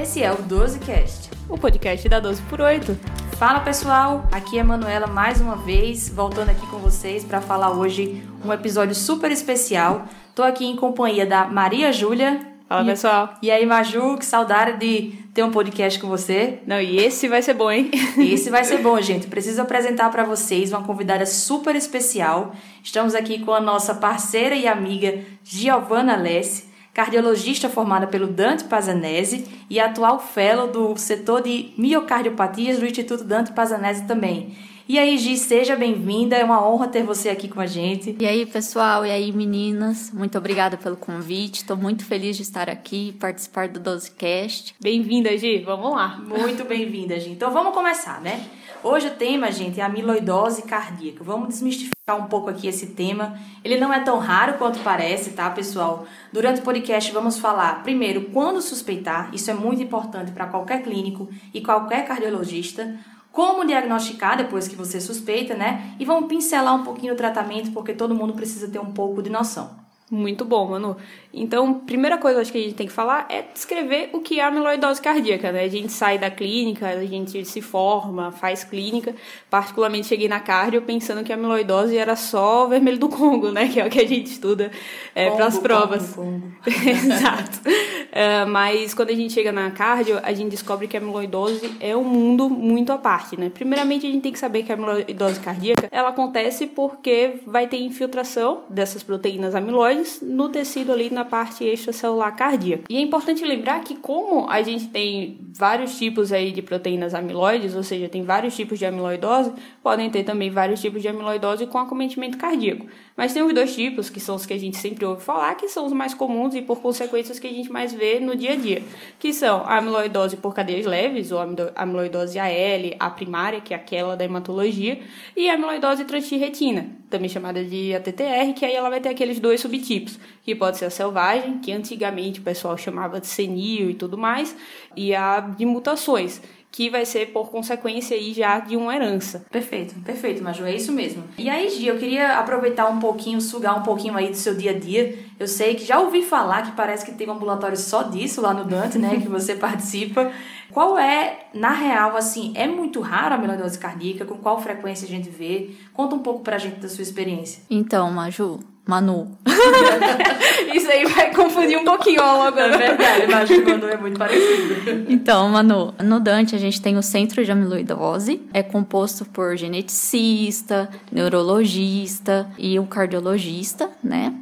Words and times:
Esse 0.00 0.22
é 0.22 0.32
o 0.32 0.36
12cast, 0.36 1.30
o 1.46 1.58
podcast 1.58 2.08
da 2.08 2.18
12 2.18 2.40
por 2.48 2.58
8. 2.58 2.98
Fala 3.36 3.60
pessoal, 3.60 4.26
aqui 4.32 4.56
é 4.56 4.62
a 4.62 4.64
Manuela 4.64 5.06
mais 5.06 5.42
uma 5.42 5.56
vez, 5.56 6.08
voltando 6.08 6.48
aqui 6.48 6.66
com 6.68 6.78
vocês 6.78 7.22
para 7.22 7.42
falar 7.42 7.72
hoje 7.72 8.24
um 8.42 8.50
episódio 8.50 8.94
super 8.94 9.30
especial. 9.30 10.06
Tô 10.34 10.42
aqui 10.42 10.64
em 10.64 10.74
companhia 10.74 11.26
da 11.26 11.44
Maria 11.48 11.92
Júlia. 11.92 12.40
Fala 12.66 12.82
e, 12.82 12.86
pessoal. 12.86 13.34
E 13.42 13.50
aí, 13.50 13.66
Maju, 13.66 14.16
que 14.16 14.24
saudade 14.24 14.78
de 14.78 15.18
ter 15.34 15.42
um 15.42 15.50
podcast 15.50 16.00
com 16.00 16.08
você. 16.08 16.60
Não, 16.66 16.80
e 16.80 16.96
esse 16.96 17.28
vai 17.28 17.42
ser 17.42 17.52
bom, 17.52 17.70
hein? 17.70 17.90
Esse 18.16 18.48
vai 18.48 18.64
ser 18.64 18.78
bom, 18.82 18.98
gente. 19.02 19.26
Preciso 19.26 19.60
apresentar 19.60 20.10
para 20.10 20.24
vocês 20.24 20.72
uma 20.72 20.82
convidada 20.82 21.26
super 21.26 21.76
especial. 21.76 22.54
Estamos 22.82 23.14
aqui 23.14 23.40
com 23.44 23.52
a 23.52 23.60
nossa 23.60 23.94
parceira 23.94 24.54
e 24.54 24.66
amiga 24.66 25.22
Giovanna 25.44 26.16
Lesse 26.16 26.69
cardiologista 26.92 27.68
formada 27.68 28.06
pelo 28.06 28.26
Dante 28.26 28.64
Pazanese 28.64 29.46
e 29.68 29.78
atual 29.78 30.20
fellow 30.20 30.68
do 30.68 30.96
setor 30.96 31.42
de 31.42 31.72
miocardiopatias 31.76 32.78
do 32.78 32.86
Instituto 32.86 33.24
Dante 33.24 33.52
Pazanese 33.52 34.06
também. 34.06 34.56
E 34.90 34.98
aí, 34.98 35.16
Gi, 35.18 35.36
seja 35.36 35.76
bem-vinda, 35.76 36.34
é 36.34 36.42
uma 36.42 36.68
honra 36.68 36.88
ter 36.88 37.04
você 37.04 37.28
aqui 37.28 37.46
com 37.46 37.60
a 37.60 37.66
gente. 37.66 38.16
E 38.18 38.26
aí, 38.26 38.44
pessoal, 38.44 39.06
e 39.06 39.10
aí, 39.12 39.30
meninas, 39.30 40.10
muito 40.12 40.36
obrigada 40.36 40.76
pelo 40.76 40.96
convite, 40.96 41.58
estou 41.58 41.76
muito 41.76 42.04
feliz 42.04 42.36
de 42.36 42.42
estar 42.42 42.68
aqui 42.68 43.10
e 43.10 43.12
participar 43.12 43.68
do 43.68 43.78
12cast. 43.78 44.74
Bem-vinda, 44.82 45.38
Gi, 45.38 45.58
vamos 45.58 45.92
lá. 45.92 46.18
Muito 46.18 46.64
bem-vinda, 46.64 47.20
Gi. 47.20 47.30
Então 47.30 47.52
vamos 47.52 47.72
começar, 47.72 48.20
né? 48.20 48.44
Hoje 48.82 49.06
o 49.06 49.10
tema, 49.12 49.52
gente, 49.52 49.78
é 49.78 49.84
a 49.84 49.86
amiloidose 49.86 50.62
cardíaca. 50.62 51.22
Vamos 51.22 51.50
desmistificar 51.50 52.18
um 52.18 52.24
pouco 52.24 52.50
aqui 52.50 52.66
esse 52.66 52.88
tema. 52.88 53.38
Ele 53.62 53.78
não 53.78 53.94
é 53.94 54.00
tão 54.00 54.18
raro 54.18 54.54
quanto 54.54 54.80
parece, 54.80 55.30
tá, 55.30 55.48
pessoal? 55.50 56.04
Durante 56.32 56.62
o 56.62 56.64
podcast 56.64 57.12
vamos 57.12 57.38
falar, 57.38 57.84
primeiro, 57.84 58.22
quando 58.32 58.60
suspeitar, 58.60 59.30
isso 59.32 59.52
é 59.52 59.54
muito 59.54 59.80
importante 59.80 60.32
para 60.32 60.46
qualquer 60.46 60.82
clínico 60.82 61.28
e 61.54 61.60
qualquer 61.60 62.04
cardiologista. 62.08 62.98
Como 63.32 63.64
diagnosticar 63.64 64.36
depois 64.36 64.66
que 64.66 64.74
você 64.74 65.00
suspeita, 65.00 65.54
né? 65.54 65.94
E 65.98 66.04
vamos 66.04 66.28
pincelar 66.28 66.74
um 66.74 66.82
pouquinho 66.82 67.14
o 67.14 67.16
tratamento, 67.16 67.70
porque 67.72 67.92
todo 67.92 68.14
mundo 68.14 68.34
precisa 68.34 68.68
ter 68.68 68.78
um 68.78 68.92
pouco 68.92 69.22
de 69.22 69.30
noção. 69.30 69.70
Muito 70.10 70.44
bom, 70.44 70.68
Manu. 70.68 70.96
Então, 71.32 71.74
primeira 71.74 72.18
coisa 72.18 72.40
acho 72.40 72.50
que 72.50 72.58
a 72.58 72.62
gente 72.62 72.74
tem 72.74 72.86
que 72.88 72.92
falar 72.92 73.26
é 73.28 73.42
descrever 73.42 74.10
o 74.12 74.20
que 74.20 74.40
é 74.40 74.44
amiloidose 74.44 75.00
cardíaca, 75.00 75.52
né? 75.52 75.62
A 75.62 75.68
gente 75.68 75.92
sai 75.92 76.18
da 76.18 76.28
clínica, 76.28 76.88
a 76.88 77.04
gente 77.04 77.44
se 77.44 77.62
forma, 77.62 78.32
faz 78.32 78.64
clínica. 78.64 79.14
Particularmente 79.48 80.08
cheguei 80.08 80.28
na 80.28 80.40
cardio 80.40 80.82
pensando 80.82 81.22
que 81.22 81.32
a 81.32 81.36
amiloidose 81.36 81.96
era 81.96 82.16
só 82.16 82.66
vermelho 82.66 82.98
do 82.98 83.08
Congo, 83.08 83.52
né? 83.52 83.68
Que 83.68 83.80
é 83.80 83.86
o 83.86 83.90
que 83.90 84.00
a 84.00 84.06
gente 84.06 84.26
estuda 84.26 84.72
é, 85.14 85.30
para 85.30 85.46
as 85.46 85.58
provas. 85.58 86.14
Congo, 86.14 86.40
Congo. 86.40 86.52
Exato. 86.66 87.60
Uh, 87.68 88.48
mas 88.50 88.92
quando 88.92 89.10
a 89.10 89.14
gente 89.14 89.32
chega 89.32 89.52
na 89.52 89.70
cardio, 89.70 90.18
a 90.22 90.32
gente 90.32 90.50
descobre 90.50 90.88
que 90.88 90.96
a 90.96 91.00
amiloidose 91.00 91.76
é 91.78 91.96
um 91.96 92.02
mundo 92.02 92.50
muito 92.50 92.92
à 92.92 92.98
parte, 92.98 93.38
né? 93.38 93.50
Primeiramente, 93.50 94.04
a 94.04 94.10
gente 94.10 94.22
tem 94.22 94.32
que 94.32 94.38
saber 94.38 94.64
que 94.64 94.72
a 94.72 94.74
amiloidose 94.74 95.38
cardíaca 95.38 95.88
ela 95.92 96.08
acontece 96.08 96.66
porque 96.66 97.34
vai 97.46 97.68
ter 97.68 97.76
infiltração 97.78 98.62
dessas 98.68 99.04
proteínas 99.04 99.54
amiloides 99.54 100.20
no 100.20 100.48
tecido 100.48 100.92
ali 100.92 101.08
na 101.08 101.19
parte 101.24 101.64
extracelular 101.64 102.34
cardíaca. 102.36 102.84
E 102.88 102.96
é 102.96 103.00
importante 103.00 103.44
lembrar 103.44 103.82
que 103.84 103.96
como 103.96 104.48
a 104.48 104.62
gente 104.62 104.88
tem 104.88 105.49
vários 105.52 105.98
tipos 105.98 106.32
aí 106.32 106.52
de 106.52 106.62
proteínas 106.62 107.14
amiloides, 107.14 107.74
ou 107.74 107.82
seja, 107.82 108.08
tem 108.08 108.22
vários 108.22 108.54
tipos 108.54 108.78
de 108.78 108.86
amiloidose, 108.86 109.52
podem 109.82 110.10
ter 110.10 110.24
também 110.24 110.50
vários 110.50 110.80
tipos 110.80 111.02
de 111.02 111.08
amiloidose 111.08 111.66
com 111.66 111.78
acometimento 111.78 112.38
cardíaco. 112.38 112.86
Mas 113.16 113.32
tem 113.32 113.42
os 113.42 113.52
dois 113.52 113.74
tipos, 113.74 114.08
que 114.08 114.20
são 114.20 114.36
os 114.36 114.46
que 114.46 114.52
a 114.52 114.58
gente 114.58 114.76
sempre 114.76 115.04
ouve 115.04 115.22
falar, 115.22 115.54
que 115.54 115.68
são 115.68 115.86
os 115.86 115.92
mais 115.92 116.14
comuns 116.14 116.54
e 116.54 116.62
por 116.62 116.80
consequências 116.80 117.38
que 117.38 117.46
a 117.46 117.52
gente 117.52 117.70
mais 117.70 117.92
vê 117.92 118.20
no 118.20 118.36
dia 118.36 118.52
a 118.52 118.56
dia, 118.56 118.82
que 119.18 119.32
são 119.32 119.62
a 119.66 119.78
amiloidose 119.78 120.36
por 120.36 120.54
cadeias 120.54 120.86
leves, 120.86 121.32
ou 121.32 121.38
amiloidose 121.74 122.38
AL, 122.38 122.50
a 122.98 123.10
primária, 123.10 123.60
que 123.60 123.74
é 123.74 123.76
aquela 123.76 124.16
da 124.16 124.24
hematologia, 124.24 125.00
e 125.36 125.50
a 125.50 125.54
amiloidose 125.54 126.04
transtirretina, 126.04 126.88
também 127.10 127.28
chamada 127.28 127.64
de 127.64 127.94
ATTR, 127.94 128.54
que 128.54 128.64
aí 128.64 128.74
ela 128.74 128.88
vai 128.88 129.00
ter 129.00 129.08
aqueles 129.08 129.40
dois 129.40 129.60
subtipos, 129.60 130.18
que 130.42 130.54
pode 130.54 130.78
ser 130.78 130.86
a 130.86 130.90
selvagem, 130.90 131.58
que 131.58 131.72
antigamente 131.72 132.40
o 132.40 132.42
pessoal 132.42 132.76
chamava 132.78 133.20
de 133.20 133.26
senil 133.26 133.90
e 133.90 133.94
tudo 133.94 134.16
mais, 134.16 134.56
e 134.96 135.14
a 135.14 135.39
de 135.40 135.64
mutações 135.64 136.40
que 136.72 136.88
vai 136.88 137.04
ser 137.04 137.32
por 137.32 137.50
consequência 137.50 138.16
aí 138.16 138.32
já 138.32 138.60
de 138.60 138.76
uma 138.76 138.94
herança. 138.94 139.44
Perfeito, 139.50 139.94
perfeito, 140.04 140.42
Maju, 140.42 140.64
é 140.64 140.74
isso 140.74 140.92
mesmo. 140.92 141.24
E 141.36 141.50
aí, 141.50 141.68
Gi, 141.68 141.88
eu 141.88 141.98
queria 141.98 142.38
aproveitar 142.38 142.86
um 142.86 143.00
pouquinho, 143.00 143.40
sugar 143.40 143.76
um 143.76 143.82
pouquinho 143.82 144.16
aí 144.16 144.28
do 144.28 144.36
seu 144.36 144.54
dia 144.54 144.70
a 144.70 144.78
dia. 144.78 145.18
Eu 145.38 145.48
sei 145.48 145.74
que 145.74 145.84
já 145.84 145.98
ouvi 145.98 146.22
falar 146.22 146.62
que 146.62 146.72
parece 146.72 147.04
que 147.04 147.12
tem 147.12 147.28
um 147.28 147.32
ambulatório 147.32 147.76
só 147.76 148.04
disso 148.04 148.40
lá 148.40 148.54
no 148.54 148.64
Dante, 148.64 148.98
né, 148.98 149.18
que 149.20 149.28
você 149.28 149.54
participa. 149.56 150.30
Qual 150.72 150.98
é, 150.98 151.46
na 151.52 151.70
real, 151.70 152.16
assim, 152.16 152.52
é 152.54 152.66
muito 152.66 153.00
raro 153.00 153.34
a 153.34 153.38
amiloidose 153.38 153.78
cardíaca? 153.78 154.24
Com 154.24 154.36
qual 154.36 154.60
frequência 154.60 155.06
a 155.06 155.08
gente 155.08 155.28
vê? 155.28 155.70
Conta 155.92 156.14
um 156.14 156.20
pouco 156.20 156.40
pra 156.40 156.58
gente 156.58 156.80
da 156.80 156.88
sua 156.88 157.02
experiência. 157.02 157.62
Então, 157.68 158.10
Maju, 158.10 158.60
Manu. 158.86 159.38
Isso 160.74 160.90
aí 160.90 161.04
vai 161.06 161.34
confundir 161.34 161.78
um 161.78 161.84
pouquinho 161.84 162.20
ao 162.22 162.38
logo. 162.38 162.58
É 162.58 162.76
verdade, 162.76 163.26
Maju 163.26 163.64
Manu 163.64 163.88
é 163.88 163.96
muito 163.96 164.18
parecido. 164.18 164.70
Então, 165.10 165.48
Manu, 165.48 165.94
no 166.02 166.20
Dante 166.20 166.54
a 166.54 166.58
gente 166.58 166.80
tem 166.80 166.96
o 166.96 167.02
Centro 167.02 167.44
de 167.44 167.52
Amiloidose. 167.52 168.40
É 168.52 168.62
composto 168.62 169.24
por 169.24 169.56
geneticista, 169.56 170.88
neurologista 171.12 172.50
e 172.58 172.78
o 172.78 172.86
cardiologista, 172.86 173.90
né? 174.02 174.34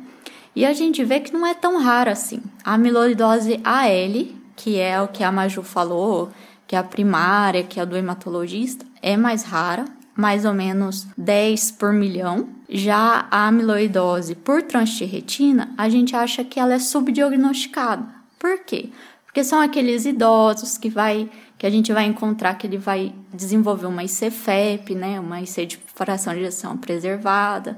E 0.55 0.65
a 0.67 0.73
gente 0.73 1.05
vê 1.05 1.21
que 1.21 1.33
não 1.33 1.47
é 1.47 1.55
tão 1.55 1.81
raro 1.81 2.11
assim. 2.11 2.41
A 2.65 2.75
amiloidose 2.75 3.61
AL, 3.63 4.27
que 4.59 4.81
é 4.81 5.01
o 5.01 5.07
que 5.07 5.23
a 5.23 5.31
Maju 5.31 5.63
falou, 5.63 6.31
que 6.67 6.75
é 6.75 6.79
a 6.79 6.83
primária, 6.83 7.63
que 7.63 7.79
é 7.79 7.83
a 7.83 7.87
do 7.87 7.97
hematologista, 7.97 8.85
é 9.01 9.17
mais 9.17 9.45
rara, 9.45 9.85
mais 10.17 10.45
ou 10.45 10.53
menos 10.53 11.07
10 11.17 11.71
por 11.73 11.93
milhão. 11.93 12.49
Já 12.69 13.29
a 13.31 13.47
amiloidose 13.47 14.35
por 14.35 14.63
transtirretina, 14.63 15.73
a 15.79 15.89
gente 15.89 16.15
acha 16.17 16.43
que 16.43 16.59
ela 16.59 16.75
é 16.75 16.79
subdiagnosticada. 16.81 18.05
Por 18.37 18.59
quê? 18.65 18.91
Porque 19.25 19.45
são 19.45 19.61
aqueles 19.61 20.05
idosos 20.05 20.77
que 20.77 20.91
vai 20.91 21.31
que 21.57 21.67
a 21.67 21.71
gente 21.71 21.93
vai 21.93 22.05
encontrar 22.05 22.55
que 22.55 22.69
ele 22.69 22.79
vai 22.79 23.13
desenvolver 23.35 23.87
uma 23.87 24.05
ICFEP, 24.05 24.95
né, 24.95 25.19
uma 25.19 25.41
IC 25.41 25.67
de 25.67 25.77
fração 25.93 26.33
de 26.33 26.41
ejeção 26.41 26.77
preservada, 26.77 27.77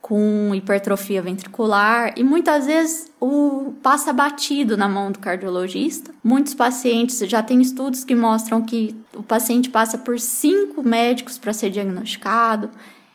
com 0.00 0.54
hipertrofia 0.54 1.20
ventricular 1.20 2.14
e 2.16 2.24
muitas 2.24 2.66
vezes 2.66 3.10
o 3.20 3.74
passa 3.82 4.12
batido 4.12 4.76
na 4.76 4.88
mão 4.88 5.12
do 5.12 5.18
cardiologista. 5.18 6.10
Muitos 6.24 6.54
pacientes 6.54 7.18
já 7.18 7.42
tem 7.42 7.60
estudos 7.60 8.02
que 8.02 8.14
mostram 8.14 8.62
que 8.62 8.96
o 9.14 9.22
paciente 9.22 9.68
passa 9.68 9.98
por 9.98 10.18
cinco 10.18 10.82
médicos 10.82 11.38
para 11.38 11.52
ser 11.52 11.70
diagnosticado. 11.70 12.70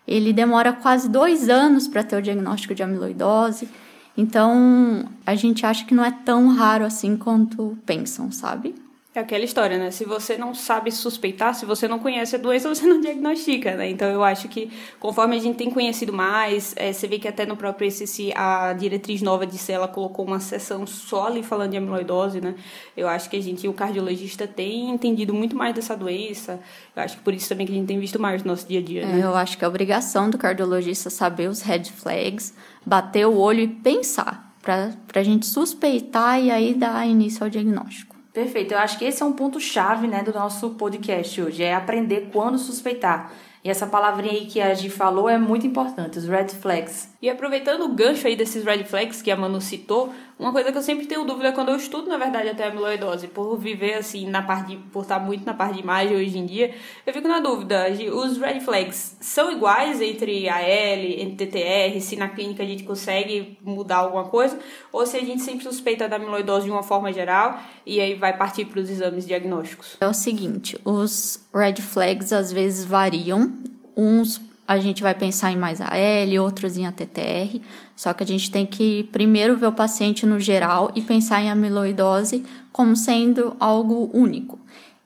Ele 0.07 0.31
demora 0.31 0.72
quase 0.72 1.09
dois 1.09 1.50
anos 1.50 1.88
para 1.88 2.03
ter 2.03 2.18
o 2.18 2.22
diagnóstico 2.22 2.75
de 2.75 2.84
amiloidose. 2.84 3.68
Então, 4.16 5.09
a 5.25 5.35
gente 5.35 5.66
acha 5.66 5.84
que 5.84 5.94
não 5.94 6.06
é 6.06 6.12
tão 6.12 6.47
raro 6.50 6.85
assim 6.85 7.18
quanto 7.18 7.78
pensam, 7.85 8.31
sabe? 8.31 8.75
É 9.15 9.21
aquela 9.21 9.45
história, 9.45 9.77
né? 9.77 9.91
Se 9.91 10.03
você 10.03 10.37
não 10.37 10.53
sabe 10.53 10.91
suspeitar, 10.91 11.55
se 11.55 11.65
você 11.65 11.87
não 11.87 11.99
conhece 11.99 12.35
a 12.35 12.37
doença, 12.37 12.67
você 12.75 12.85
não 12.85 12.99
diagnostica, 12.99 13.73
né? 13.73 13.89
Então 13.89 14.09
eu 14.09 14.21
acho 14.21 14.49
que 14.49 14.69
conforme 14.99 15.37
a 15.37 15.39
gente 15.39 15.55
tem 15.55 15.71
conhecido 15.71 16.11
mais, 16.11 16.73
é, 16.75 16.91
você 16.91 17.07
vê 17.07 17.17
que 17.17 17.25
até 17.25 17.45
no 17.45 17.55
próprio 17.55 17.87
ICC 17.87 18.33
a 18.35 18.73
diretriz 18.73 19.21
nova 19.21 19.47
de 19.47 19.55
ela 19.71 19.87
colocou 19.87 20.25
uma 20.25 20.41
sessão 20.41 20.85
só 20.85 21.27
ali 21.27 21.41
falando 21.41 21.71
de 21.71 21.77
amiloidose, 21.77 22.41
né? 22.41 22.55
Eu 22.95 23.07
acho 23.07 23.29
que 23.29 23.37
a 23.37 23.41
gente, 23.41 23.65
o 23.69 23.73
cardiologista, 23.73 24.45
tem 24.45 24.89
entendido 24.89 25.33
muito 25.33 25.55
mais 25.55 25.73
dessa 25.73 25.95
doença. 25.95 26.59
Eu 26.93 27.01
acho 27.01 27.15
que 27.15 27.23
por 27.23 27.33
isso 27.33 27.47
também 27.47 27.65
que 27.65 27.71
a 27.71 27.75
gente 27.75 27.87
tem 27.87 27.97
visto 27.97 28.19
mais 28.19 28.43
no 28.43 28.51
nosso 28.51 28.67
dia 28.67 28.81
a 28.81 28.83
dia, 28.83 29.05
né? 29.05 29.21
É, 29.21 29.23
eu 29.23 29.33
acho 29.33 29.57
que 29.57 29.63
é 29.63 29.67
obrigação 29.67 30.29
do 30.29 30.37
cardiologista 30.37 31.09
saber 31.09 31.47
os 31.47 31.61
red 31.61 31.85
flags, 31.85 32.53
bater 32.85 33.25
o 33.25 33.37
olho 33.37 33.61
e 33.61 33.67
pensar, 33.67 34.53
para 34.61 34.91
a 35.15 35.23
gente 35.23 35.45
suspeitar 35.45 36.44
e 36.44 36.51
aí 36.51 36.73
dar 36.73 37.07
início 37.07 37.45
ao 37.45 37.50
diagnóstico. 37.50 38.14
Perfeito. 38.35 38.73
Eu 38.73 38.79
acho 38.79 38.99
que 38.99 39.05
esse 39.05 39.23
é 39.23 39.25
um 39.25 39.31
ponto 39.31 39.61
chave, 39.61 40.07
né, 40.07 40.21
do 40.21 40.33
nosso 40.33 40.71
podcast 40.71 41.41
hoje, 41.41 41.63
é 41.63 41.73
aprender 41.73 42.31
quando 42.33 42.59
suspeitar. 42.59 43.31
E 43.63 43.69
essa 43.69 43.87
palavrinha 43.87 44.33
aí 44.33 44.45
que 44.45 44.59
a 44.59 44.73
Gi 44.73 44.89
falou 44.89 45.29
é 45.29 45.37
muito 45.37 45.65
importante, 45.65 46.19
os 46.19 46.27
red 46.27 46.49
flags. 46.49 47.14
E 47.25 47.30
aproveitando 47.31 47.81
o 47.86 47.88
gancho 47.88 48.27
aí 48.27 48.36
desses 48.36 48.63
red 48.63 48.83
flags 48.83 49.19
que 49.19 49.31
a 49.31 49.36
Manu 49.36 49.60
citou, 49.60 50.13
uma 50.38 50.51
coisa 50.51 50.72
que 50.72 50.77
eu 50.77 50.81
sempre 50.83 51.07
tenho 51.07 51.25
dúvida 51.25 51.51
quando 51.54 51.69
eu 51.69 51.75
estudo, 51.75 52.07
na 52.07 52.19
verdade, 52.19 52.50
até 52.50 52.66
a 52.66 52.68
amiloidose, 52.68 53.27
por 53.27 53.57
viver 53.57 53.95
assim 53.95 54.30
na 54.30 54.44
parte 54.44 54.68
de, 54.68 54.77
por 54.77 55.01
estar 55.01 55.18
muito 55.18 55.44
na 55.44 55.56
parte 55.56 55.74
de 55.74 55.80
imagem 55.80 56.16
hoje 56.16 56.38
em 56.38 56.45
dia, 56.45 56.75
eu 57.04 57.12
fico 57.12 57.27
na 57.27 57.39
dúvida, 57.39 57.88
os 58.13 58.38
red 58.38 58.60
flags 58.60 59.18
são 59.19 59.51
iguais 59.51 60.00
entre 60.01 60.48
AL, 60.48 61.00
entre 61.18 61.48
TTR, 61.48 62.00
se 62.00 62.16
na 62.16 62.30
clínica 62.30 62.62
a 62.62 62.66
gente 62.68 62.83
consegue 62.83 63.57
mudar 63.63 63.95
alguma 63.95 64.25
coisa, 64.25 64.60
ou 64.92 65.04
se 65.07 65.18
a 65.18 65.21
gente 65.21 65.42
sempre 65.42 65.63
suspeita 65.63 66.07
da 66.07 66.18
amiloidose 66.18 66.66
de 66.66 66.71
uma 66.71 66.83
forma 66.83 67.12
geral 67.12 67.60
e 67.88 68.00
aí 68.00 68.13
vai 68.13 68.38
partir 68.38 68.66
para 68.66 68.80
os 68.81 68.88
exames 68.88 69.25
diagnósticos. 69.25 69.98
É 70.00 70.07
o 70.07 70.13
seguinte, 70.13 70.80
os 70.86 71.44
red 71.51 71.81
flags 71.81 72.31
às 72.31 72.51
vezes 72.51 72.86
variam 72.86 73.51
uns 73.98 74.39
a 74.67 74.79
gente 74.79 75.03
vai 75.03 75.13
pensar 75.13 75.51
em 75.51 75.57
mais 75.57 75.79
AL, 75.79 76.44
outros 76.44 76.77
em 76.77 76.85
ATTR, 76.85 77.62
só 77.95 78.13
que 78.13 78.23
a 78.23 78.27
gente 78.27 78.50
tem 78.50 78.65
que 78.65 79.03
primeiro 79.12 79.56
ver 79.56 79.67
o 79.67 79.71
paciente 79.71 80.25
no 80.25 80.39
geral 80.39 80.91
e 80.95 81.01
pensar 81.01 81.41
em 81.41 81.50
amiloidose 81.50 82.44
como 82.71 82.95
sendo 82.95 83.56
algo 83.59 84.09
único. 84.13 84.59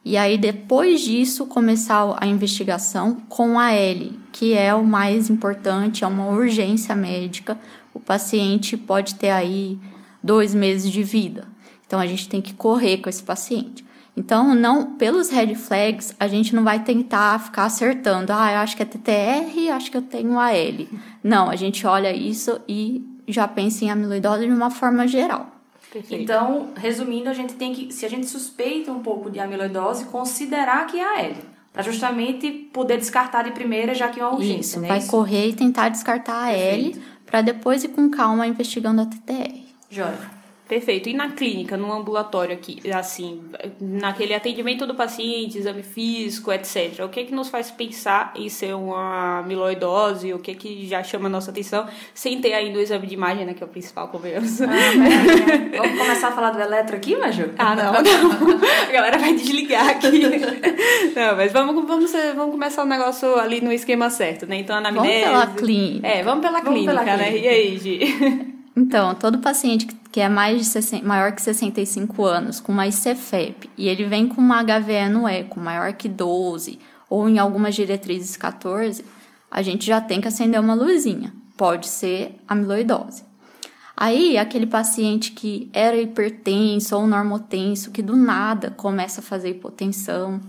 E 0.03 0.15
aí, 0.15 0.37
depois 0.37 1.01
disso, 1.01 1.45
começar 1.45 2.15
a 2.19 2.25
investigação 2.25 3.17
com 3.27 3.59
a 3.59 3.73
L, 3.73 4.17
que 4.31 4.53
é 4.53 4.73
o 4.73 4.83
mais 4.83 5.29
importante, 5.29 6.03
é 6.03 6.07
uma 6.07 6.29
urgência 6.29 6.95
médica. 6.95 7.59
O 7.93 7.99
paciente 7.99 8.77
pode 8.77 9.15
ter 9.15 9.29
aí 9.29 9.77
dois 10.23 10.55
meses 10.55 10.89
de 10.89 11.03
vida. 11.03 11.47
Então, 11.85 11.99
a 11.99 12.07
gente 12.07 12.29
tem 12.29 12.41
que 12.41 12.53
correr 12.53 12.97
com 12.99 13.09
esse 13.09 13.21
paciente. 13.21 13.85
Então, 14.19 14.53
não 14.53 14.97
pelos 14.97 15.29
red 15.29 15.55
flags, 15.55 16.13
a 16.19 16.27
gente 16.27 16.53
não 16.53 16.61
vai 16.61 16.83
tentar 16.83 17.39
ficar 17.39 17.63
acertando. 17.63 18.33
Ah, 18.33 18.51
eu 18.51 18.57
acho 18.59 18.75
que 18.75 18.83
é 18.83 18.85
TTR, 18.85 19.71
acho 19.73 19.89
que 19.89 19.95
eu 19.95 20.01
tenho 20.01 20.37
AL. 20.37 20.87
Não, 21.23 21.49
a 21.49 21.55
gente 21.55 21.87
olha 21.87 22.13
isso 22.13 22.59
e 22.67 23.01
já 23.25 23.47
pensa 23.47 23.85
em 23.85 23.89
amiloidose 23.89 24.45
de 24.45 24.51
uma 24.51 24.69
forma 24.69 25.07
geral. 25.07 25.47
Perfeito. 25.89 26.21
Então, 26.21 26.71
resumindo, 26.75 27.29
a 27.29 27.33
gente 27.33 27.53
tem 27.53 27.73
que, 27.73 27.93
se 27.93 28.05
a 28.05 28.09
gente 28.09 28.27
suspeita 28.27 28.91
um 28.91 28.99
pouco 28.99 29.31
de 29.31 29.39
amiloidose, 29.39 30.03
considerar 30.05 30.85
que 30.87 30.99
é 30.99 31.27
AL. 31.27 31.35
Para 31.71 31.83
justamente 31.83 32.51
poder 32.73 32.97
descartar 32.97 33.43
de 33.43 33.51
primeira, 33.51 33.95
já 33.95 34.09
que 34.09 34.19
é 34.19 34.25
uma 34.25 34.35
urgência, 34.35 34.59
Isso, 34.59 34.79
né? 34.81 34.87
vai 34.89 34.97
Isso. 34.97 35.09
correr 35.09 35.47
e 35.47 35.53
tentar 35.53 35.87
descartar 35.87 36.43
a 36.43 36.51
L 36.51 37.01
para 37.25 37.41
depois 37.41 37.85
ir 37.85 37.89
com 37.89 38.09
calma 38.09 38.45
investigando 38.45 39.01
a 39.01 39.05
TTR. 39.05 39.61
Joia. 39.89 40.38
Perfeito. 40.69 41.09
E 41.09 41.15
na 41.15 41.31
clínica, 41.31 41.75
no 41.75 41.91
ambulatório 41.91 42.53
aqui, 42.53 42.79
assim, 42.91 43.41
naquele 43.81 44.35
atendimento 44.35 44.85
do 44.85 44.93
paciente, 44.93 45.57
exame 45.57 45.81
físico, 45.81 46.53
etc. 46.53 47.03
O 47.03 47.09
que 47.09 47.21
é 47.21 47.23
que 47.23 47.33
nos 47.33 47.49
faz 47.49 47.71
pensar 47.71 48.31
em 48.35 48.49
ser 48.49 48.75
uma 48.75 49.39
amiloidose? 49.39 50.31
O 50.31 50.37
que 50.37 50.51
é 50.51 50.53
que 50.53 50.85
já 50.87 51.01
chama 51.01 51.25
a 51.25 51.29
nossa 51.29 51.49
atenção, 51.49 51.87
sem 52.13 52.39
ter 52.39 52.53
ainda 52.53 52.77
o 52.77 52.81
exame 52.81 53.07
de 53.07 53.15
imagem, 53.15 53.47
né, 53.47 53.55
que 53.55 53.63
é 53.63 53.65
o 53.65 53.69
principal, 53.69 54.09
convenhamos. 54.09 54.61
Ah, 54.61 54.67
peraí, 54.67 54.97
né? 54.99 55.71
Vamos 55.75 55.97
começar 55.97 56.27
a 56.27 56.31
falar 56.33 56.51
do 56.51 56.61
eletro 56.61 56.95
aqui, 56.95 57.15
Maju? 57.15 57.49
Ah, 57.57 57.75
não, 57.75 57.91
não. 57.91 58.59
A 58.87 58.91
galera 58.91 59.17
vai 59.17 59.33
desligar 59.33 59.89
aqui. 59.89 60.21
Não, 61.15 61.35
mas 61.35 61.51
vamos, 61.51 61.83
vamos, 61.87 62.11
vamos 62.35 62.51
começar 62.51 62.83
o 62.83 62.87
negócio 62.87 63.39
ali 63.39 63.59
no 63.59 63.71
esquema 63.71 64.11
certo, 64.11 64.45
né? 64.45 64.57
Então, 64.57 64.75
anamnese... 64.75 65.25
Vamos 65.25 65.45
pela 65.45 65.47
clínica. 65.47 66.07
É, 66.07 66.21
vamos 66.21 66.45
pela 66.45 66.61
Vamos 66.61 66.79
clínica, 66.79 67.03
pela 67.03 67.17
né? 67.17 67.31
clínica. 67.31 67.47
E 67.47 67.49
aí, 67.49 67.77
Gi? 67.79 68.48
Então, 68.79 69.13
todo 69.13 69.39
paciente 69.39 69.87
que 70.09 70.21
é 70.21 70.29
mais 70.29 70.57
de 70.57 70.63
60, 70.63 71.05
maior 71.05 71.33
que 71.33 71.41
65 71.41 72.23
anos, 72.23 72.61
com 72.61 72.71
uma 72.71 72.87
ICFEP, 72.87 73.69
e 73.77 73.89
ele 73.89 74.05
vem 74.05 74.25
com 74.25 74.39
uma 74.39 74.63
HVE 74.63 75.09
no 75.11 75.27
eco 75.27 75.59
maior 75.59 75.91
que 75.91 76.07
12, 76.07 76.79
ou 77.09 77.27
em 77.27 77.37
algumas 77.37 77.75
diretrizes 77.75 78.37
14, 78.37 79.03
a 79.51 79.61
gente 79.61 79.85
já 79.85 79.99
tem 79.99 80.21
que 80.21 80.29
acender 80.29 80.61
uma 80.61 80.73
luzinha. 80.75 81.33
Pode 81.57 81.89
ser 81.89 82.39
amiloidose. 82.47 83.25
Aí, 83.97 84.37
aquele 84.37 84.65
paciente 84.65 85.33
que 85.33 85.69
era 85.73 85.97
hipertenso 85.97 86.95
ou 86.95 87.05
normotenso, 87.05 87.91
que 87.91 88.01
do 88.01 88.15
nada 88.15 88.71
começa 88.71 89.19
a 89.19 89.23
fazer 89.23 89.49
hipotensão, 89.49 90.39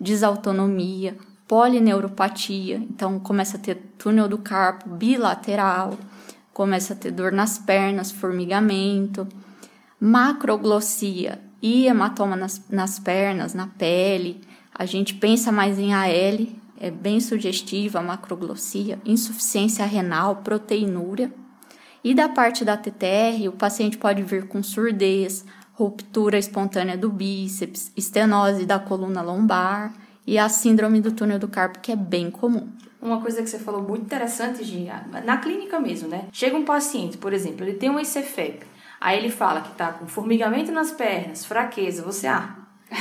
desautonomia, 0.00 1.16
polineuropatia, 1.48 2.76
então 2.76 3.18
começa 3.18 3.56
a 3.56 3.60
ter 3.60 3.74
túnel 3.98 4.28
do 4.28 4.38
carpo 4.38 4.88
bilateral, 4.88 5.98
começa 6.60 6.92
a 6.92 6.96
ter 6.96 7.10
dor 7.10 7.32
nas 7.32 7.58
pernas, 7.58 8.10
formigamento, 8.10 9.26
macroglossia 9.98 11.40
e 11.62 11.86
hematoma 11.86 12.36
nas, 12.36 12.62
nas 12.68 12.98
pernas, 12.98 13.54
na 13.54 13.66
pele. 13.66 14.42
A 14.74 14.84
gente 14.84 15.14
pensa 15.14 15.50
mais 15.50 15.78
em 15.78 15.94
AL, 15.94 16.46
é 16.78 16.90
bem 16.90 17.18
sugestiva 17.18 18.00
a 18.00 18.02
macroglossia, 18.02 19.00
insuficiência 19.06 19.86
renal, 19.86 20.36
proteinúria. 20.44 21.32
E 22.04 22.14
da 22.14 22.28
parte 22.28 22.62
da 22.62 22.76
TTR, 22.76 23.48
o 23.48 23.52
paciente 23.52 23.96
pode 23.96 24.22
vir 24.22 24.46
com 24.46 24.62
surdez, 24.62 25.46
ruptura 25.72 26.36
espontânea 26.36 26.98
do 26.98 27.08
bíceps, 27.08 27.90
estenose 27.96 28.66
da 28.66 28.78
coluna 28.78 29.22
lombar 29.22 29.94
e 30.26 30.38
a 30.38 30.48
síndrome 30.48 31.00
do 31.00 31.12
túnel 31.12 31.38
do 31.38 31.48
carpo, 31.48 31.78
que 31.80 31.92
é 31.92 31.96
bem 31.96 32.30
comum. 32.30 32.68
Uma 33.00 33.20
coisa 33.20 33.42
que 33.42 33.48
você 33.48 33.58
falou 33.58 33.82
muito 33.82 34.04
interessante, 34.04 34.62
Gia, 34.62 35.04
na 35.24 35.38
clínica 35.38 35.80
mesmo, 35.80 36.08
né? 36.08 36.24
Chega 36.32 36.56
um 36.56 36.64
paciente, 36.64 37.16
por 37.16 37.32
exemplo, 37.32 37.64
ele 37.64 37.74
tem 37.78 37.88
uma 37.88 38.02
ICFEP, 38.02 38.60
aí 39.00 39.18
ele 39.18 39.30
fala 39.30 39.62
que 39.62 39.70
tá 39.74 39.92
com 39.92 40.06
formigamento 40.06 40.70
nas 40.70 40.90
pernas, 40.92 41.44
fraqueza, 41.46 42.02
você, 42.02 42.26
ah, 42.26 42.56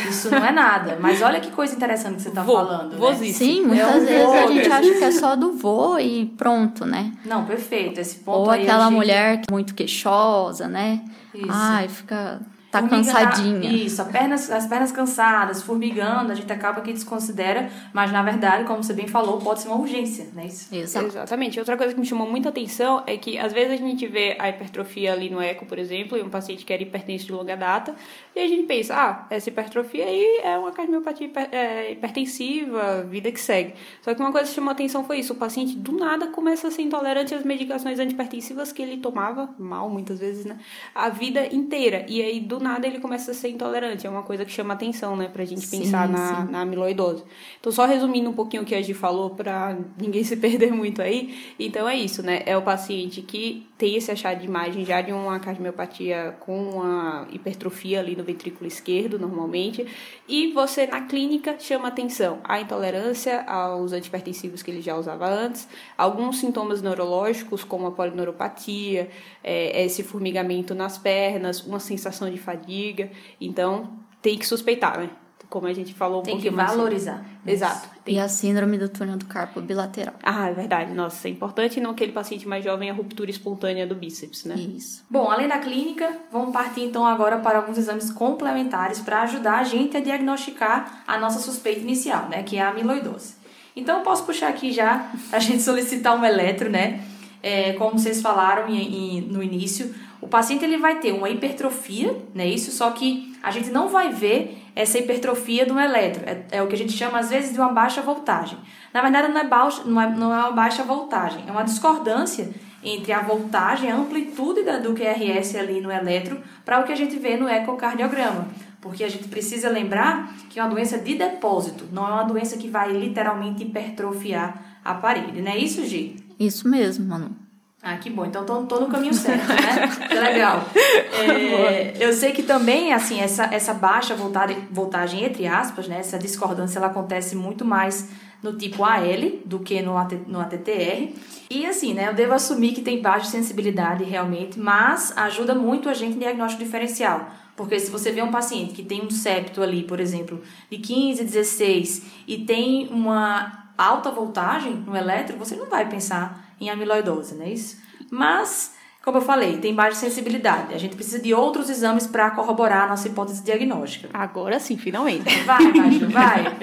isso 0.09 0.29
não 0.31 0.37
é 0.45 0.53
nada. 0.53 0.97
Mas 1.01 1.21
olha 1.21 1.41
que 1.41 1.51
coisa 1.51 1.75
interessante 1.75 2.15
que 2.15 2.21
você 2.21 2.31
tá 2.31 2.43
Vô, 2.43 2.53
falando, 2.53 2.91
né? 2.93 2.97
vozíssimo. 2.97 3.51
Sim, 3.53 3.65
muitas 3.65 3.95
um 3.95 4.05
vezes 4.05 4.23
a 4.23 4.41
vô. 4.45 4.53
gente 4.53 4.71
acha 4.71 4.93
que 4.93 5.03
é 5.03 5.11
só 5.11 5.35
do 5.35 5.51
vô 5.51 5.97
e 5.99 6.27
pronto, 6.37 6.85
né? 6.85 7.11
Não, 7.25 7.43
perfeito, 7.45 7.99
esse 7.99 8.19
ponto 8.19 8.37
Ou 8.45 8.49
aí 8.51 8.61
a 8.61 8.63
aquela 8.63 8.85
gente- 8.85 8.95
mulher 8.95 9.37
que 9.41 9.45
é 9.49 9.51
muito 9.51 9.75
queixosa, 9.75 10.67
né? 10.69 11.03
Isso. 11.35 11.45
Ai, 11.49 11.89
fica. 11.89 12.39
Tá 12.71 12.79
Formiga 12.79 13.11
cansadinha. 13.11 13.71
isso, 13.71 14.01
a 14.01 14.05
pernas, 14.05 14.49
as 14.51 14.67
pernas 14.67 14.91
cansadas, 14.91 15.61
formigando, 15.61 16.31
a 16.31 16.35
gente 16.35 16.51
acaba 16.51 16.81
que 16.81 16.93
desconsidera, 16.93 17.69
mas 17.93 18.11
na 18.11 18.21
verdade, 18.21 18.63
como 18.65 18.83
você 18.83 18.93
bem 18.93 19.07
falou, 19.07 19.39
pode 19.39 19.61
ser 19.61 19.69
uma 19.69 19.77
urgência, 19.77 20.27
não 20.33 20.43
é 20.43 20.45
isso? 20.47 20.73
Exato. 20.73 21.07
Exatamente. 21.07 21.59
Outra 21.59 21.75
coisa 21.75 21.93
que 21.93 21.99
me 21.99 22.05
chamou 22.05 22.29
muita 22.29 22.49
atenção 22.49 23.03
é 23.07 23.17
que 23.17 23.37
às 23.39 23.51
vezes 23.53 23.73
a 23.73 23.75
gente 23.77 24.05
vê 24.07 24.35
a 24.39 24.49
hipertrofia 24.49 25.11
ali 25.13 25.29
no 25.29 25.41
eco, 25.41 25.65
por 25.65 25.79
exemplo, 25.79 26.17
em 26.17 26.21
um 26.21 26.29
paciente 26.29 26.63
que 26.63 26.71
era 26.71 26.83
hipertenso 26.83 27.25
de 27.25 27.31
longa 27.31 27.55
data, 27.57 27.95
e 28.35 28.39
a 28.39 28.47
gente 28.47 28.63
pensa, 28.63 28.95
ah, 28.95 29.25
essa 29.29 29.49
hipertrofia 29.49 30.05
aí 30.05 30.41
é 30.43 30.57
uma 30.57 30.71
cardiomiopatia 30.71 31.27
hiper- 31.27 31.49
é, 31.51 31.91
hipertensiva, 31.91 33.03
vida 33.09 33.31
que 33.31 33.39
segue. 33.39 33.73
Só 34.01 34.13
que 34.13 34.21
uma 34.21 34.31
coisa 34.31 34.47
que 34.47 34.55
chamou 34.55 34.71
atenção 34.71 35.03
foi 35.03 35.19
isso, 35.19 35.33
o 35.33 35.35
paciente 35.35 35.75
do 35.75 35.91
nada 35.93 36.27
começa 36.27 36.67
a 36.67 36.71
ser 36.71 36.83
intolerante 36.83 37.33
às 37.33 37.43
medicações 37.43 37.99
antihipertensivas 37.99 38.71
que 38.71 38.81
ele 38.81 38.97
tomava, 38.97 39.49
mal 39.57 39.89
muitas 39.89 40.19
vezes, 40.19 40.45
né, 40.45 40.57
a 40.93 41.09
vida 41.09 41.47
inteira. 41.53 42.05
E 42.07 42.21
aí 42.21 42.39
do 42.39 42.58
nada 42.59 42.85
ele 42.87 42.99
começa 42.99 43.31
a 43.31 43.33
ser 43.33 43.49
intolerante. 43.49 44.05
É 44.05 44.09
uma 44.09 44.23
coisa 44.23 44.45
que 44.45 44.51
chama 44.51 44.73
atenção, 44.73 45.15
né, 45.15 45.27
pra 45.27 45.45
gente 45.45 45.61
Sim, 45.61 45.79
pensar 45.79 46.07
na, 46.09 46.45
sim. 46.45 46.51
na 46.51 46.61
amiloidose. 46.61 47.23
Então, 47.59 47.71
só 47.71 47.85
resumindo 47.85 48.29
um 48.29 48.33
pouquinho 48.33 48.63
o 48.63 48.65
que 48.65 48.75
a 48.75 48.81
Gi 48.81 48.93
falou, 48.93 49.31
pra 49.31 49.77
ninguém 49.99 50.23
se 50.25 50.35
perder 50.35 50.71
muito 50.73 51.01
aí. 51.01 51.53
Então, 51.59 51.87
é 51.87 51.95
isso, 51.95 52.23
né? 52.23 52.43
É 52.45 52.57
o 52.57 52.61
paciente 52.61 53.21
que 53.21 53.68
tem 53.79 53.95
esse 53.95 54.11
achado 54.11 54.41
de 54.41 54.45
imagem 54.45 54.83
já 54.83 54.99
de 54.99 55.13
uma 55.13 55.39
cardiomiopatia 55.39 56.35
com 56.41 56.71
uma 56.71 57.25
hipertrofia 57.31 58.01
ali 58.01 58.13
no 58.13 58.25
ventrículo 58.25 58.67
esquerdo, 58.67 59.17
normalmente. 59.17 59.87
E 60.27 60.51
você, 60.51 60.85
na 60.85 61.07
clínica, 61.07 61.57
chama 61.57 61.87
atenção 61.87 62.41
à 62.43 62.59
intolerância 62.59 63.41
aos 63.43 63.93
antihipertensivos 63.93 64.61
que 64.61 64.69
ele 64.69 64.81
já 64.81 64.97
usava 64.97 65.29
antes, 65.29 65.65
alguns 65.97 66.39
sintomas 66.39 66.81
neurológicos, 66.81 67.63
como 67.63 67.87
a 67.87 67.91
polineuropatia, 67.91 69.09
é, 69.41 69.85
esse 69.85 70.03
formigamento 70.03 70.75
nas 70.75 70.97
pernas, 70.97 71.65
uma 71.65 71.79
sensação 71.79 72.29
de 72.29 72.37
fadiga. 72.37 73.09
Então, 73.39 73.97
tem 74.21 74.37
que 74.37 74.45
suspeitar, 74.45 74.99
né? 74.99 75.09
Como 75.49 75.65
a 75.65 75.73
gente 75.73 75.95
falou 75.95 76.19
um 76.19 76.23
Tem 76.23 76.35
que 76.37 76.43
pouquinho 76.43 76.57
mais 76.57 76.69
cedo. 76.69 76.77
valorizar. 76.77 77.25
Exato. 77.45 77.89
Tem- 78.05 78.15
E 78.15 78.19
a 78.19 78.29
síndrome 78.29 78.77
do 78.77 78.87
túnel 78.87 79.17
do 79.17 79.25
carpo 79.25 79.59
bilateral. 79.59 80.13
Ah, 80.21 80.47
é 80.49 80.53
verdade. 80.53 80.93
Nossa, 80.93 81.15
isso 81.17 81.27
é 81.27 81.29
importante. 81.31 81.79
Não 81.81 81.89
aquele 81.91 82.11
paciente 82.11 82.47
mais 82.47 82.63
jovem, 82.63 82.87
a 82.89 82.93
ruptura 82.93 83.31
espontânea 83.31 83.87
do 83.87 83.95
bíceps, 83.95 84.45
né? 84.45 84.53
Isso. 84.55 85.03
Bom, 85.09 85.29
além 85.31 85.47
da 85.47 85.57
clínica, 85.57 86.07
vamos 86.31 86.53
partir 86.53 86.81
então 86.81 87.03
agora 87.03 87.39
para 87.39 87.57
alguns 87.57 87.79
exames 87.79 88.11
complementares 88.11 88.99
para 88.99 89.23
ajudar 89.23 89.57
a 89.59 89.63
gente 89.63 89.97
a 89.97 89.99
diagnosticar 89.99 91.03
a 91.07 91.17
nossa 91.17 91.39
suspeita 91.39 91.79
inicial, 91.81 92.29
né, 92.29 92.43
que 92.43 92.57
é 92.57 92.61
a 92.61 92.69
amiloidose. 92.69 93.33
Então, 93.75 93.97
eu 93.99 94.03
posso 94.03 94.25
puxar 94.25 94.49
aqui 94.49 94.71
já 94.71 95.11
a 95.31 95.39
gente 95.39 95.63
solicitar 95.63 96.15
um 96.15 96.23
eletro, 96.23 96.69
né? 96.69 97.01
É, 97.41 97.73
como 97.73 97.97
vocês 97.97 98.21
falaram 98.21 98.67
em- 98.69 99.17
em- 99.17 99.21
no 99.21 99.41
início, 99.41 99.95
o 100.21 100.27
paciente 100.27 100.63
ele 100.65 100.77
vai 100.77 100.99
ter 100.99 101.11
uma 101.13 101.29
hipertrofia, 101.29 102.15
né? 102.35 102.45
Isso, 102.45 102.71
só 102.71 102.91
que 102.91 103.33
a 103.41 103.49
gente 103.51 103.69
não 103.71 103.87
vai 103.87 104.11
ver 104.13 104.58
essa 104.75 104.97
hipertrofia 104.97 105.65
do 105.65 105.79
eletro. 105.79 106.23
É, 106.25 106.45
é 106.51 106.63
o 106.63 106.67
que 106.67 106.75
a 106.75 106.77
gente 106.77 106.93
chama 106.93 107.19
às 107.19 107.29
vezes 107.29 107.53
de 107.53 107.59
uma 107.59 107.73
baixa 107.73 108.01
voltagem. 108.01 108.57
Na 108.93 109.01
verdade, 109.01 109.31
não 109.31 109.41
é, 109.41 109.47
baixa, 109.47 109.83
não 109.85 110.01
é, 110.01 110.09
não 110.09 110.33
é 110.33 110.37
uma 110.37 110.51
baixa 110.51 110.83
voltagem, 110.83 111.43
é 111.47 111.51
uma 111.51 111.63
discordância 111.63 112.49
entre 112.83 113.11
a 113.11 113.21
voltagem, 113.21 113.91
a 113.91 113.95
amplitude 113.95 114.63
da, 114.63 114.77
do 114.77 114.93
QRS 114.93 115.55
ali 115.55 115.81
no 115.81 115.91
eletro, 115.91 116.41
para 116.63 116.79
o 116.79 116.83
que 116.83 116.93
a 116.93 116.95
gente 116.95 117.17
vê 117.17 117.35
no 117.35 117.47
ecocardiograma. 117.47 118.47
Porque 118.81 119.03
a 119.03 119.09
gente 119.09 119.27
precisa 119.27 119.69
lembrar 119.69 120.33
que 120.49 120.59
é 120.59 120.63
uma 120.63 120.69
doença 120.69 120.97
de 120.97 121.15
depósito, 121.15 121.85
não 121.91 122.07
é 122.07 122.13
uma 122.13 122.23
doença 122.23 122.57
que 122.57 122.69
vai 122.69 122.93
literalmente 122.93 123.63
hipertrofiar 123.63 124.79
a 124.83 124.93
parede, 124.93 125.41
não 125.41 125.51
é 125.51 125.57
isso, 125.57 125.85
Gi? 125.85 126.15
Isso 126.39 126.67
mesmo, 126.69 127.05
Manu. 127.05 127.48
Ah, 127.81 127.97
que 127.97 128.09
bom. 128.09 128.25
Então 128.25 128.45
tô, 128.45 128.63
tô 128.63 128.79
no 128.81 128.87
caminho 128.87 129.13
certo, 129.13 129.47
né? 129.47 130.07
Que 130.07 130.13
legal. 130.19 130.65
É, 131.13 131.93
eu 131.97 132.11
sei 132.11 132.31
que 132.31 132.43
também, 132.43 132.91
assim, 132.93 133.21
essa, 133.21 133.45
essa 133.45 133.73
baixa 133.73 134.13
voltagem, 134.15 134.57
voltagem, 134.69 135.23
entre 135.23 135.47
aspas, 135.47 135.87
né? 135.87 135.99
Essa 135.99 136.19
discordância, 136.19 136.77
ela 136.77 136.87
acontece 136.87 137.35
muito 137.35 137.63
mais 137.63 138.09
no 138.43 138.53
tipo 138.57 138.83
AL 138.83 139.39
do 139.45 139.59
que 139.59 139.81
no, 139.81 139.97
AT, 139.97 140.15
no 140.27 140.41
ATTR. 140.41 141.13
E 141.49 141.65
assim, 141.65 141.93
né? 141.93 142.09
Eu 142.09 142.13
devo 142.13 142.33
assumir 142.33 142.73
que 142.73 142.81
tem 142.81 143.01
baixa 143.01 143.25
sensibilidade 143.25 144.03
realmente, 144.03 144.59
mas 144.59 145.15
ajuda 145.17 145.55
muito 145.55 145.87
a 145.89 145.93
gente 145.93 146.15
em 146.15 146.19
diagnóstico 146.19 146.63
diferencial. 146.63 147.29
Porque 147.55 147.79
se 147.79 147.91
você 147.91 148.11
vê 148.11 148.21
um 148.21 148.31
paciente 148.31 148.73
que 148.73 148.83
tem 148.83 149.05
um 149.05 149.09
septo 149.09 149.61
ali, 149.61 149.83
por 149.83 149.99
exemplo, 149.99 150.41
de 150.69 150.77
15, 150.77 151.23
16 151.23 152.03
e 152.27 152.37
tem 152.39 152.87
uma 152.89 153.69
alta 153.77 154.11
voltagem 154.11 154.73
no 154.73 154.95
elétrico, 154.95 155.39
você 155.39 155.55
não 155.55 155.65
vai 155.65 155.87
pensar 155.87 156.48
em 156.59 156.69
amiloidose, 156.69 157.35
não 157.35 157.45
é 157.45 157.49
isso? 157.49 157.77
Mas 158.11 158.73
como 159.01 159.17
eu 159.17 159.21
falei, 159.21 159.57
tem 159.57 159.73
baixa 159.73 159.95
sensibilidade. 159.95 160.73
A 160.73 160.77
gente 160.77 160.93
precisa 160.93 161.19
de 161.19 161.33
outros 161.33 161.69
exames 161.69 162.05
para 162.05 162.29
corroborar 162.31 162.83
a 162.83 162.89
nossa 162.89 163.07
hipótese 163.07 163.41
diagnóstica. 163.41 164.09
Agora 164.13 164.59
sim, 164.59 164.77
finalmente. 164.77 165.23
Vai, 165.45 165.71
vai. 166.11 166.57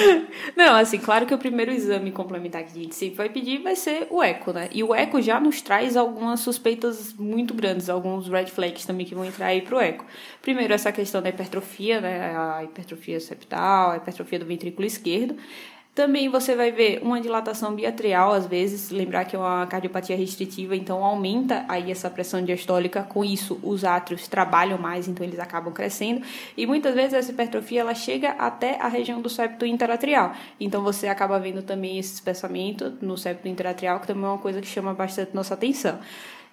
Não, 0.56 0.76
assim, 0.76 0.98
claro 0.98 1.26
que 1.26 1.34
o 1.34 1.38
primeiro 1.38 1.72
exame 1.72 2.12
complementar 2.12 2.62
que 2.62 2.78
a 2.78 2.82
gente 2.82 2.94
sempre 2.94 3.16
vai 3.16 3.28
pedir 3.28 3.58
vai 3.58 3.74
ser 3.74 4.06
o 4.08 4.22
eco, 4.22 4.52
né? 4.52 4.68
E 4.72 4.84
o 4.84 4.94
eco 4.94 5.20
já 5.20 5.40
nos 5.40 5.60
traz 5.60 5.96
algumas 5.96 6.40
suspeitas 6.40 7.12
muito 7.14 7.52
grandes, 7.52 7.90
alguns 7.90 8.28
red 8.28 8.46
flags 8.46 8.86
também 8.86 9.04
que 9.04 9.14
vão 9.14 9.24
entrar 9.24 9.46
aí 9.46 9.60
pro 9.60 9.80
eco. 9.80 10.06
Primeiro, 10.40 10.72
essa 10.72 10.92
questão 10.92 11.20
da 11.20 11.28
hipertrofia, 11.28 12.00
né? 12.00 12.36
A 12.36 12.64
hipertrofia 12.64 13.18
septal, 13.18 13.90
a 13.90 13.96
hipertrofia 13.96 14.38
do 14.38 14.46
ventrículo 14.46 14.86
esquerdo. 14.86 15.36
Também 15.92 16.28
você 16.28 16.54
vai 16.54 16.70
ver 16.70 17.00
uma 17.02 17.20
dilatação 17.20 17.74
biatrial, 17.74 18.32
às 18.32 18.46
vezes, 18.46 18.90
lembrar 18.90 19.24
que 19.24 19.34
é 19.34 19.38
uma 19.38 19.66
cardiopatia 19.66 20.16
restritiva, 20.16 20.76
então 20.76 21.04
aumenta 21.04 21.64
aí 21.68 21.90
essa 21.90 22.08
pressão 22.08 22.42
diastólica, 22.44 23.02
com 23.02 23.24
isso 23.24 23.58
os 23.60 23.84
átrios 23.84 24.28
trabalham 24.28 24.78
mais, 24.78 25.08
então 25.08 25.26
eles 25.26 25.40
acabam 25.40 25.72
crescendo, 25.72 26.24
e 26.56 26.64
muitas 26.64 26.94
vezes 26.94 27.14
essa 27.14 27.32
hipertrofia 27.32 27.80
ela 27.80 27.94
chega 27.94 28.30
até 28.38 28.80
a 28.80 28.86
região 28.86 29.20
do 29.20 29.28
septo 29.28 29.66
interatrial, 29.66 30.32
então 30.60 30.80
você 30.80 31.08
acaba 31.08 31.40
vendo 31.40 31.60
também 31.60 31.98
esse 31.98 32.14
espessamento 32.14 32.96
no 33.02 33.18
septo 33.18 33.48
interatrial, 33.48 33.98
que 33.98 34.06
também 34.06 34.24
é 34.24 34.28
uma 34.28 34.38
coisa 34.38 34.60
que 34.60 34.68
chama 34.68 34.94
bastante 34.94 35.34
nossa 35.34 35.54
atenção. 35.54 35.98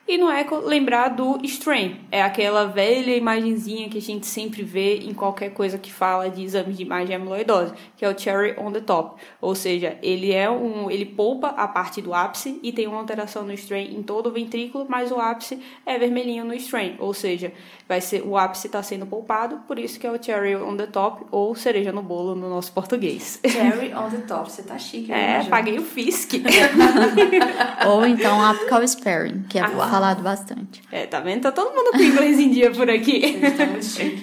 E 0.07 0.17
no 0.17 0.31
eco, 0.31 0.59
lembrar 0.59 1.09
do 1.09 1.37
strain. 1.43 1.99
É 2.09 2.21
aquela 2.21 2.63
velha 2.63 3.13
imagenzinha 3.13 3.89
que 3.89 3.97
a 3.97 4.01
gente 4.01 4.25
sempre 4.25 4.63
vê 4.63 4.99
em 4.99 5.13
qualquer 5.13 5.49
coisa 5.49 5.77
que 5.77 5.91
fala 5.91 6.29
de 6.29 6.41
exame 6.43 6.71
de 6.71 6.81
imagem 6.81 7.13
amiloidose, 7.13 7.73
que 7.97 8.05
é 8.05 8.09
o 8.09 8.17
cherry 8.17 8.55
on 8.57 8.71
the 8.71 8.79
top. 8.79 9.21
Ou 9.41 9.53
seja, 9.53 9.97
ele 10.01 10.31
é 10.31 10.49
um, 10.49 10.89
ele 10.89 11.03
poupa 11.03 11.49
a 11.49 11.67
parte 11.67 12.01
do 12.01 12.13
ápice 12.13 12.57
e 12.63 12.71
tem 12.71 12.87
uma 12.87 12.99
alteração 12.99 13.43
no 13.43 13.51
strain 13.51 13.97
em 13.97 14.01
todo 14.01 14.27
o 14.27 14.31
ventrículo, 14.31 14.85
mas 14.87 15.11
o 15.11 15.19
ápice 15.19 15.61
é 15.85 15.99
vermelhinho 15.99 16.45
no 16.45 16.53
strain. 16.53 16.95
Ou 16.99 17.13
seja, 17.13 17.51
vai 17.87 18.01
ser 18.01 18.21
o 18.21 18.37
ápice 18.37 18.67
está 18.67 18.83
sendo 18.83 19.05
poupado, 19.05 19.57
por 19.67 19.79
isso 19.79 19.99
que 19.99 20.05
é 20.05 20.11
o 20.11 20.21
cherry 20.21 20.55
on 20.55 20.75
the 20.75 20.87
top 20.87 21.25
ou 21.31 21.55
cereja 21.55 21.91
no 21.91 22.01
bolo 22.01 22.35
no 22.35 22.49
nosso 22.49 22.71
português. 22.71 23.39
Cherry 23.47 23.93
on 23.93 24.09
the 24.09 24.17
top, 24.27 24.51
você 24.51 24.63
tá 24.63 24.77
chique. 24.77 25.11
É, 25.11 25.43
paguei 25.43 25.79
o 25.79 25.83
FISC. 25.83 26.43
ou 27.87 28.05
então 28.05 28.43
apical 28.43 28.83
sparing, 28.83 29.43
que 29.49 29.57
é 29.57 29.61
ah, 29.61 29.69
falado 29.69 30.21
bastante. 30.21 30.81
É, 30.91 31.05
tá 31.05 31.19
vendo? 31.19 31.41
Tá 31.41 31.51
todo 31.51 31.73
mundo 31.73 31.91
com 31.91 32.03
inglês 32.03 32.39
em 32.39 32.51
dia 32.51 32.71
por 32.71 32.89
aqui. 32.89 33.39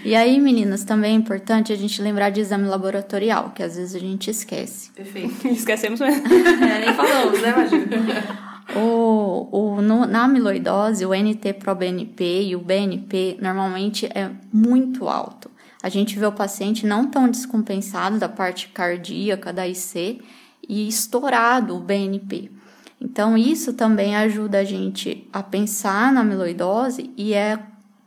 e 0.04 0.14
aí, 0.14 0.38
meninas, 0.40 0.84
também 0.84 1.12
é 1.12 1.16
importante 1.16 1.72
a 1.72 1.76
gente 1.76 2.02
lembrar 2.02 2.30
de 2.30 2.40
exame 2.40 2.68
laboratorial, 2.68 3.50
que 3.54 3.62
às 3.62 3.76
vezes 3.76 3.94
a 3.94 3.98
gente 3.98 4.30
esquece. 4.30 4.90
Perfeito. 4.92 5.48
Esquecemos 5.48 6.00
mesmo. 6.00 6.24
é, 6.28 6.78
nem 6.80 6.94
falamos, 6.94 7.40
né, 7.40 7.50
Imagina. 7.50 8.43
No, 9.84 10.06
na 10.06 10.24
amiloidose, 10.24 11.04
o 11.04 11.14
NT-proBNP 11.14 12.44
e 12.44 12.56
o 12.56 12.60
BNP 12.60 13.36
normalmente 13.40 14.06
é 14.06 14.30
muito 14.52 15.08
alto. 15.08 15.50
A 15.82 15.90
gente 15.90 16.18
vê 16.18 16.24
o 16.24 16.32
paciente 16.32 16.86
não 16.86 17.06
tão 17.06 17.28
descompensado 17.28 18.18
da 18.18 18.28
parte 18.28 18.68
cardíaca 18.68 19.52
da 19.52 19.68
IC 19.68 20.22
e 20.66 20.88
estourado 20.88 21.76
o 21.76 21.80
BNP. 21.80 22.50
Então, 22.98 23.36
isso 23.36 23.74
também 23.74 24.16
ajuda 24.16 24.60
a 24.60 24.64
gente 24.64 25.28
a 25.30 25.42
pensar 25.42 26.10
na 26.10 26.22
amiloidose 26.22 27.10
e 27.16 27.34
é 27.34 27.58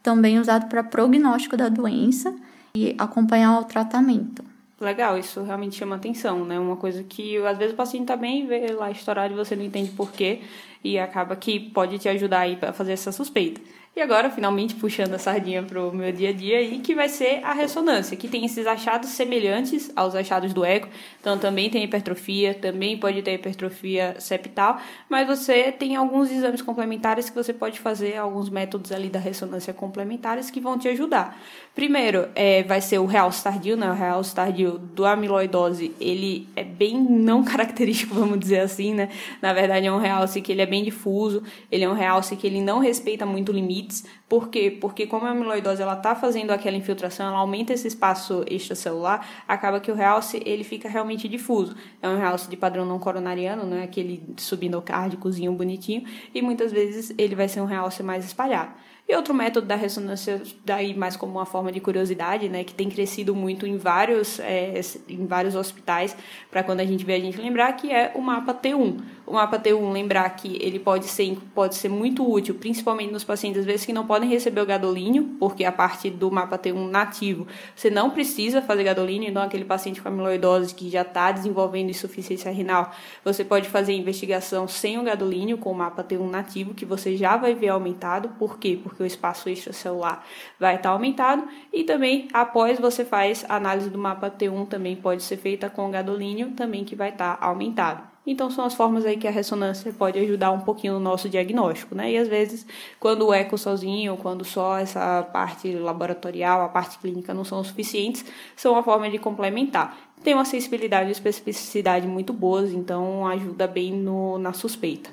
também 0.02 0.40
usado 0.40 0.68
para 0.68 0.84
prognóstico 0.84 1.56
da 1.56 1.70
doença 1.70 2.36
e 2.76 2.96
acompanhar 2.98 3.60
o 3.60 3.66
tratamento. 3.66 4.44
Legal, 4.80 5.18
isso 5.18 5.44
realmente 5.44 5.76
chama 5.76 5.96
atenção, 5.96 6.46
né? 6.46 6.60
Uma 6.60 6.78
coisa 6.78 7.04
que 7.04 7.38
às 7.46 7.58
vezes 7.58 7.74
o 7.74 7.78
paciente 7.78 8.08
tá 8.08 8.16
bem, 8.16 8.46
vê 8.48 8.72
lá 8.74 8.90
estourado 8.90 9.34
e 9.34 9.38
você 9.38 9.56
não 9.56 9.64
entende 9.64 9.92
por 9.92 10.12
quê, 10.12 10.42
e 10.84 10.98
acaba 10.98 11.36
que 11.36 11.60
pode 11.60 12.00
te 12.00 12.10
ajudar 12.10 12.42
aí 12.42 12.56
para 12.56 12.74
fazer 12.74 12.94
essa 12.94 13.12
suspeita. 13.12 13.62
E 13.98 14.00
agora, 14.00 14.30
finalmente, 14.30 14.76
puxando 14.76 15.16
a 15.16 15.18
sardinha 15.18 15.64
para 15.64 15.82
o 15.82 15.92
meu 15.92 16.12
dia 16.12 16.30
a 16.30 16.32
dia 16.32 16.60
aí, 16.60 16.78
que 16.78 16.94
vai 16.94 17.10
ser 17.10 17.44
a 17.44 17.52
ressonância, 17.52 18.16
que 18.16 18.28
tem 18.28 18.46
esses 18.46 18.68
achados 18.68 19.10
semelhantes 19.10 19.92
aos 19.96 20.14
achados 20.14 20.54
do 20.54 20.64
eco. 20.64 20.88
Então, 21.20 21.36
também 21.40 21.68
tem 21.68 21.84
hipertrofia, 21.84 22.54
também 22.54 22.96
pode 22.96 23.24
ter 23.24 23.34
hipertrofia 23.34 24.16
septal, 24.20 24.80
mas 25.10 25.26
você 25.26 25.72
tem 25.72 25.96
alguns 25.96 26.30
exames 26.30 26.62
complementares 26.62 27.28
que 27.28 27.36
você 27.36 27.52
pode 27.52 27.80
fazer, 27.80 28.18
alguns 28.18 28.52
métodos 28.52 28.92
ali 28.92 29.10
da 29.10 29.18
ressonância 29.18 29.74
complementares 29.74 30.52
que 30.52 30.60
vão 30.60 30.78
te 30.78 30.88
ajudar. 30.90 31.36
Primeiro, 31.74 32.28
é, 32.36 32.62
vai 32.62 32.82
ser 32.82 33.00
o 33.00 33.06
realce 33.08 33.44
tardio, 33.44 33.76
né? 33.76 33.90
O 33.90 33.96
realce 33.96 34.34
tardio 34.34 34.78
do 34.78 35.08
amiloidose, 35.08 35.92
ele 36.00 36.48
é 36.56 36.64
bem 36.64 37.02
não 37.02 37.42
característico, 37.46 38.14
vamos 38.14 38.38
dizer 38.38 38.60
assim, 38.60 38.94
né? 38.94 39.10
Na 39.42 39.54
verdade, 39.54 39.88
é 39.88 39.92
um 39.92 39.98
realce 39.98 40.40
que 40.40 40.52
ele 40.52 40.62
é 40.62 40.68
bem 40.68 40.84
difuso, 40.84 41.42
ele 41.72 41.84
é 41.84 41.90
um 41.90 41.94
realce 41.94 42.36
que 42.36 42.46
ele 42.46 42.62
não 42.62 42.78
respeita 42.78 43.26
muito 43.26 43.52
limites 43.52 43.87
limites. 43.88 44.04
Por 44.28 44.50
quê? 44.50 44.70
Porque 44.70 45.08
como 45.08 45.26
a 45.26 45.32
amiloidose 45.32 45.82
ela 45.82 45.94
está 45.94 46.14
fazendo 46.14 46.52
aquela 46.52 46.76
infiltração, 46.76 47.28
ela 47.28 47.40
aumenta 47.40 47.74
esse 47.74 47.88
espaço 47.88 48.44
extracelular, 48.50 49.26
acaba 49.48 49.80
que 49.80 49.92
o 49.92 49.96
realce 49.96 50.42
ele 50.46 50.64
fica 50.64 50.90
realmente 50.90 51.28
difuso. 51.28 51.76
É 52.02 52.10
um 52.10 52.18
realce 52.18 52.50
de 52.50 52.58
padrão 52.58 52.86
não 52.86 53.00
coronariano, 53.00 53.66
não 53.66 53.78
é 53.78 53.84
aquele 53.84 54.24
subendocárdicozinho 54.38 55.52
bonitinho, 55.54 56.04
e 56.34 56.42
muitas 56.42 56.72
vezes 56.72 57.14
ele 57.18 57.36
vai 57.36 57.48
ser 57.48 57.62
um 57.62 57.66
realce 57.66 58.04
mais 58.04 58.26
espalhado. 58.26 58.72
E 59.10 59.16
outro 59.16 59.34
método 59.34 59.66
da 59.66 59.76
ressonância, 59.76 60.42
daí 60.66 60.94
mais 60.94 61.16
como 61.16 61.32
uma 61.32 61.46
forma 61.46 61.72
de 61.72 61.80
curiosidade, 61.80 62.50
né, 62.50 62.66
que 62.66 62.74
tem 62.74 62.90
crescido 62.90 63.34
muito 63.34 63.66
em 63.66 63.78
vários, 63.78 64.38
é, 64.42 64.82
em 65.08 65.26
vários 65.26 65.56
hospitais, 65.56 66.16
para 66.52 66.62
quando 66.62 66.82
a 66.82 66.86
gente 66.86 67.06
vê 67.06 67.14
a 67.14 67.20
gente 67.20 67.40
lembrar, 67.40 67.72
que 67.74 67.90
é 67.90 68.12
o 68.16 68.22
mapa 68.22 68.54
T1. 68.54 69.00
O 69.28 69.34
mapa 69.34 69.60
T1, 69.60 69.92
lembrar 69.92 70.30
que 70.38 70.58
ele 70.62 70.80
pode 70.80 71.06
ser, 71.06 71.38
pode 71.54 71.76
ser 71.76 71.90
muito 71.90 72.26
útil, 72.26 72.56
principalmente 72.56 73.12
nos 73.12 73.26
pacientes, 73.26 73.60
às 73.60 73.66
vezes, 73.66 73.86
que 73.86 73.92
não 73.92 74.08
podem 74.08 74.30
receber 74.30 74.62
o 74.62 74.66
gadolínio, 74.66 75.36
porque 75.38 75.66
a 75.66 75.72
parte 75.72 76.10
do 76.10 76.32
mapa 76.32 76.58
T1 76.58 76.90
nativo, 76.90 77.46
você 77.76 77.90
não 77.90 78.10
precisa 78.10 78.62
fazer 78.62 78.86
gadolínio, 78.86 79.30
então 79.30 79.42
aquele 79.42 79.66
paciente 79.66 80.02
com 80.02 80.08
amiloidose 80.08 80.74
que 80.74 80.90
já 80.90 81.02
está 81.02 81.30
desenvolvendo 81.34 81.90
insuficiência 81.90 82.50
renal, 82.54 82.90
você 83.22 83.44
pode 83.44 83.68
fazer 83.68 83.92
investigação 83.92 84.66
sem 84.66 84.98
o 84.98 85.04
gadolínio, 85.04 85.58
com 85.58 85.74
o 85.74 85.76
mapa 85.76 86.06
T1 86.06 86.30
nativo, 86.30 86.74
que 86.74 86.86
você 86.86 87.18
já 87.18 87.36
vai 87.36 87.54
ver 87.54 87.68
aumentado. 87.68 88.30
Por 88.40 88.58
quê? 88.58 88.80
Porque 88.82 89.04
o 89.04 89.06
espaço 89.06 89.50
extracelular 89.50 90.24
vai 90.58 90.78
estar 90.78 90.92
aumentado. 90.92 91.46
E 91.74 91.84
também, 91.84 92.30
após 92.32 92.80
você 92.80 93.04
faz 93.04 93.44
a 93.50 93.58
análise 93.58 93.90
do 93.90 93.98
mapa 93.98 94.32
T1, 94.32 94.70
também 94.70 94.96
pode 94.96 95.22
ser 95.22 95.36
feita 95.36 95.70
com 95.70 95.92
gadolínio, 95.92 96.52
também 96.52 96.86
que 96.86 96.96
vai 96.96 97.10
estar 97.10 97.38
aumentado. 97.42 98.17
Então 98.28 98.52
são 98.52 98.66
as 98.66 98.74
formas 98.74 99.06
aí 99.06 99.16
que 99.16 99.26
a 99.26 99.32
ressonância 99.32 99.92
pode 99.94 100.20
ajudar 100.20 100.52
um 100.52 100.60
pouquinho 100.60 100.94
no 100.96 101.00
nosso 101.00 101.30
diagnóstico, 101.30 101.96
né? 101.96 102.12
E 102.12 102.18
às 102.18 102.28
vezes, 102.28 102.68
quando 103.00 103.26
o 103.26 103.34
eco 103.34 103.58
sozinho, 103.58 104.18
quando 104.18 104.44
só 104.44 104.78
essa 104.78 105.24
parte 105.24 105.72
laboratorial, 105.74 106.62
a 106.62 106.68
parte 106.68 107.00
clínica 107.00 107.34
não 107.34 107.46
são 107.46 107.64
suficientes, 107.64 108.26
são 108.54 108.74
uma 108.74 108.84
forma 108.84 109.10
de 109.10 109.18
complementar. 109.18 109.98
Tem 110.24 110.34
uma 110.34 110.44
sensibilidade 110.44 111.08
e 111.08 111.14
especificidade 111.14 112.06
muito 112.06 112.34
boas, 112.34 112.74
então 112.74 113.26
ajuda 113.26 113.66
bem 113.66 113.94
no, 113.94 114.38
na 114.38 114.52
suspeita. 114.52 115.10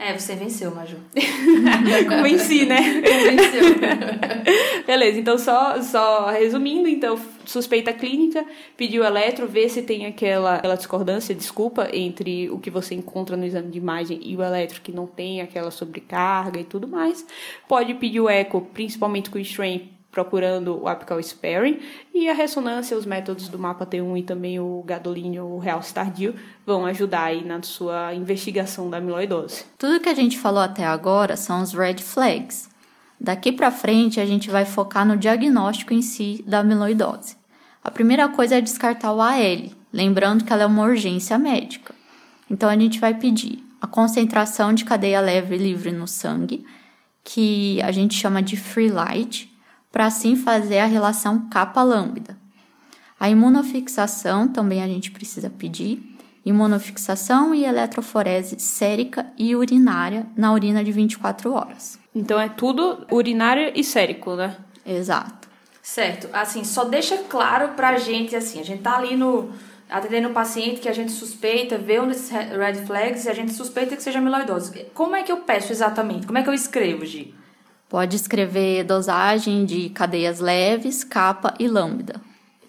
É, 0.00 0.18
você 0.18 0.34
venceu, 0.34 0.74
Maju. 0.74 0.96
Convenci, 2.08 2.64
né? 2.64 3.02
Convenceu. 3.02 4.86
Beleza, 4.86 5.20
então 5.20 5.36
só, 5.36 5.78
só 5.82 6.30
resumindo, 6.30 6.88
então, 6.88 7.20
suspeita 7.44 7.92
clínica, 7.92 8.42
pediu 8.78 9.04
eletro, 9.04 9.46
vê 9.46 9.68
se 9.68 9.82
tem 9.82 10.06
aquela, 10.06 10.54
aquela 10.54 10.74
discordância, 10.74 11.34
desculpa, 11.34 11.90
entre 11.92 12.48
o 12.48 12.58
que 12.58 12.70
você 12.70 12.94
encontra 12.94 13.36
no 13.36 13.44
exame 13.44 13.70
de 13.70 13.76
imagem 13.76 14.18
e 14.22 14.34
o 14.34 14.42
eletro 14.42 14.80
que 14.80 14.90
não 14.90 15.06
tem 15.06 15.42
aquela 15.42 15.70
sobrecarga 15.70 16.58
e 16.58 16.64
tudo 16.64 16.88
mais. 16.88 17.26
Pode 17.68 17.92
pedir 17.92 18.20
o 18.20 18.28
eco, 18.30 18.62
principalmente 18.72 19.28
com 19.28 19.36
o 19.36 19.42
strain, 19.42 19.99
procurando 20.10 20.82
o 20.82 20.88
apical 20.88 21.20
sparing 21.20 21.78
e 22.12 22.28
a 22.28 22.34
ressonância, 22.34 22.96
os 22.96 23.06
métodos 23.06 23.48
do 23.48 23.58
mapa 23.58 23.86
T1 23.86 24.18
e 24.18 24.22
também 24.22 24.58
o 24.58 24.82
gadolínio, 24.84 25.44
o 25.44 25.58
real 25.58 25.80
tardio, 25.94 26.34
vão 26.66 26.84
ajudar 26.86 27.24
aí 27.24 27.44
na 27.44 27.62
sua 27.62 28.14
investigação 28.14 28.90
da 28.90 28.98
amiloidose. 28.98 29.64
Tudo 29.78 30.00
que 30.00 30.08
a 30.08 30.14
gente 30.14 30.38
falou 30.38 30.62
até 30.62 30.84
agora 30.84 31.36
são 31.36 31.62
os 31.62 31.72
red 31.72 31.98
flags. 31.98 32.68
Daqui 33.20 33.52
para 33.52 33.70
frente 33.70 34.18
a 34.18 34.26
gente 34.26 34.50
vai 34.50 34.64
focar 34.64 35.06
no 35.06 35.16
diagnóstico 35.16 35.92
em 35.92 36.02
si 36.02 36.42
da 36.46 36.60
amiloidose. 36.60 37.36
A 37.82 37.90
primeira 37.90 38.28
coisa 38.28 38.56
é 38.56 38.60
descartar 38.60 39.12
o 39.12 39.20
AL, 39.20 39.70
lembrando 39.92 40.44
que 40.44 40.52
ela 40.52 40.62
é 40.62 40.66
uma 40.66 40.84
urgência 40.84 41.38
médica. 41.38 41.94
Então 42.50 42.68
a 42.68 42.76
gente 42.76 42.98
vai 42.98 43.14
pedir 43.14 43.64
a 43.80 43.86
concentração 43.86 44.74
de 44.74 44.84
cadeia 44.84 45.20
leve 45.20 45.56
livre 45.56 45.92
no 45.92 46.06
sangue, 46.06 46.64
que 47.24 47.80
a 47.82 47.90
gente 47.90 48.14
chama 48.14 48.42
de 48.42 48.56
free 48.56 48.88
light, 48.88 49.49
para 49.90 50.06
assim 50.06 50.36
fazer 50.36 50.78
a 50.78 50.86
relação 50.86 51.48
capa-lambda. 51.48 52.38
A 53.18 53.28
imunofixação 53.28 54.48
também 54.48 54.82
a 54.82 54.86
gente 54.86 55.10
precisa 55.10 55.50
pedir, 55.50 56.16
imunofixação 56.44 57.54
e 57.54 57.64
eletroforese 57.64 58.58
sérica 58.58 59.26
e 59.36 59.54
urinária 59.54 60.26
na 60.36 60.52
urina 60.52 60.82
de 60.82 60.90
24 60.90 61.52
horas. 61.52 61.98
Então 62.14 62.40
é 62.40 62.48
tudo 62.48 63.06
urinário 63.10 63.72
e 63.74 63.84
sérico, 63.84 64.34
né? 64.34 64.56
Exato. 64.86 65.48
Certo. 65.82 66.28
Assim, 66.32 66.64
só 66.64 66.84
deixa 66.84 67.18
claro 67.24 67.70
pra 67.70 67.98
gente 67.98 68.34
assim, 68.34 68.60
a 68.60 68.64
gente 68.64 68.82
tá 68.82 68.96
ali 68.96 69.16
no 69.16 69.50
atendendo 69.88 70.28
um 70.28 70.32
paciente 70.32 70.80
que 70.80 70.88
a 70.88 70.92
gente 70.92 71.10
suspeita, 71.10 71.76
vê 71.76 72.00
um 72.00 72.06
desses 72.06 72.30
red 72.30 72.86
flags 72.86 73.24
e 73.24 73.28
a 73.28 73.34
gente 73.34 73.52
suspeita 73.52 73.96
que 73.96 74.02
seja 74.02 74.20
amiloidose. 74.20 74.86
Como 74.94 75.16
é 75.16 75.22
que 75.22 75.32
eu 75.32 75.38
peço 75.38 75.72
exatamente? 75.72 76.26
Como 76.26 76.38
é 76.38 76.42
que 76.42 76.48
eu 76.48 76.54
escrevo, 76.54 77.04
Gi? 77.04 77.34
Pode 77.90 78.14
escrever 78.14 78.84
dosagem 78.84 79.64
de 79.64 79.90
cadeias 79.90 80.38
leves, 80.38 81.02
capa 81.02 81.56
e 81.58 81.66
lambda. 81.66 82.20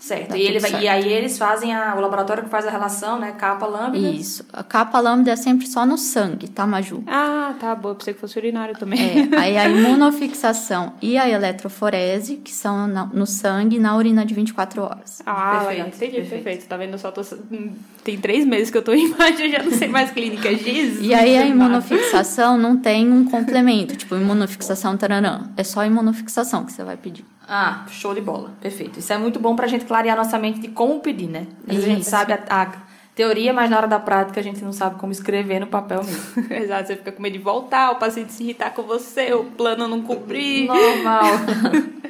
Certo. 0.01 0.29
Tá 0.29 0.37
e, 0.37 0.41
ele 0.41 0.57
vai- 0.59 0.71
certo. 0.71 0.83
e 0.83 0.87
aí 0.87 1.07
eles 1.13 1.37
fazem 1.37 1.75
a, 1.75 1.93
o 1.95 1.99
laboratório 2.01 2.41
que 2.43 2.49
faz 2.49 2.65
a 2.65 2.71
relação, 2.71 3.19
né? 3.19 3.33
Capa, 3.33 3.67
lambda. 3.67 3.95
Isso. 3.97 4.43
A 4.51 4.63
capa 4.63 4.99
lambda 4.99 5.29
é 5.31 5.35
sempre 5.35 5.67
só 5.67 5.85
no 5.85 5.95
sangue, 5.95 6.47
tá, 6.47 6.65
Maju? 6.65 7.03
Ah, 7.05 7.53
tá, 7.59 7.75
boa. 7.75 7.93
Pensei 7.93 8.15
que 8.15 8.19
fosse 8.19 8.35
urinário 8.39 8.75
também. 8.75 9.29
É, 9.31 9.37
aí 9.37 9.57
a 9.59 9.69
imunofixação 9.69 10.93
e 11.01 11.17
a 11.19 11.29
eletroforese, 11.29 12.37
que 12.37 12.51
são 12.51 12.87
na- 12.87 13.05
no 13.05 13.27
sangue 13.27 13.75
e 13.75 13.79
na 13.79 13.95
urina 13.95 14.25
de 14.25 14.33
24 14.33 14.81
horas. 14.81 15.21
Ah, 15.25 15.59
Perfeito. 15.65 15.87
Entendi, 15.87 16.11
perfeito. 16.17 16.29
perfeito. 16.43 16.67
Tá 16.67 16.77
vendo? 16.77 16.93
Eu 16.93 16.97
só 16.99 17.11
tô... 17.11 17.21
hum, 17.51 17.71
Tem 18.03 18.17
três 18.17 18.45
meses 18.45 18.71
que 18.71 18.77
eu 18.77 18.81
tô 18.81 18.93
em 18.93 19.05
imagem, 19.05 19.45
eu 19.45 19.51
já 19.51 19.63
não 19.63 19.71
sei 19.71 19.87
mais 19.87 20.09
clínica. 20.11 20.49
Jesus. 20.57 21.05
E 21.05 21.13
aí 21.13 21.37
a 21.37 21.45
imunofixação 21.45 22.57
não 22.57 22.75
tem 22.77 23.11
um 23.11 23.25
complemento, 23.25 23.95
tipo 23.95 24.15
imunofixação 24.15 24.97
taranã. 24.97 25.49
É 25.55 25.63
só 25.63 25.85
imunofixação 25.85 26.65
que 26.65 26.71
você 26.73 26.83
vai 26.83 26.97
pedir. 26.97 27.23
Ah, 27.53 27.83
show 27.89 28.15
de 28.15 28.21
bola. 28.21 28.53
Perfeito. 28.61 28.99
Isso 28.99 29.11
é 29.11 29.17
muito 29.17 29.37
bom 29.37 29.57
pra 29.57 29.67
gente 29.67 29.83
clarear 29.83 30.15
nossa 30.15 30.39
mente 30.39 30.61
de 30.61 30.69
como 30.69 31.01
pedir, 31.01 31.27
né? 31.27 31.47
Às 31.67 31.75
vezes 31.75 31.83
a 31.83 31.93
gente 31.93 32.05
sabe 32.05 32.31
a, 32.31 32.39
a 32.49 32.71
teoria, 33.13 33.51
mas 33.51 33.69
na 33.69 33.75
hora 33.75 33.89
da 33.89 33.99
prática 33.99 34.39
a 34.39 34.43
gente 34.43 34.63
não 34.63 34.71
sabe 34.71 34.97
como 34.97 35.11
escrever 35.11 35.59
no 35.59 35.67
papel 35.67 36.01
mesmo. 36.01 36.45
Exato, 36.49 36.87
você 36.87 36.95
fica 36.95 37.11
com 37.11 37.21
medo 37.21 37.33
de 37.33 37.43
voltar, 37.43 37.91
o 37.91 37.95
paciente 37.97 38.31
se 38.31 38.41
irritar 38.41 38.73
com 38.73 38.83
você, 38.83 39.33
o 39.33 39.43
plano 39.43 39.85
não 39.85 40.01
cumprir. 40.01 40.65
Normal. 40.67 41.23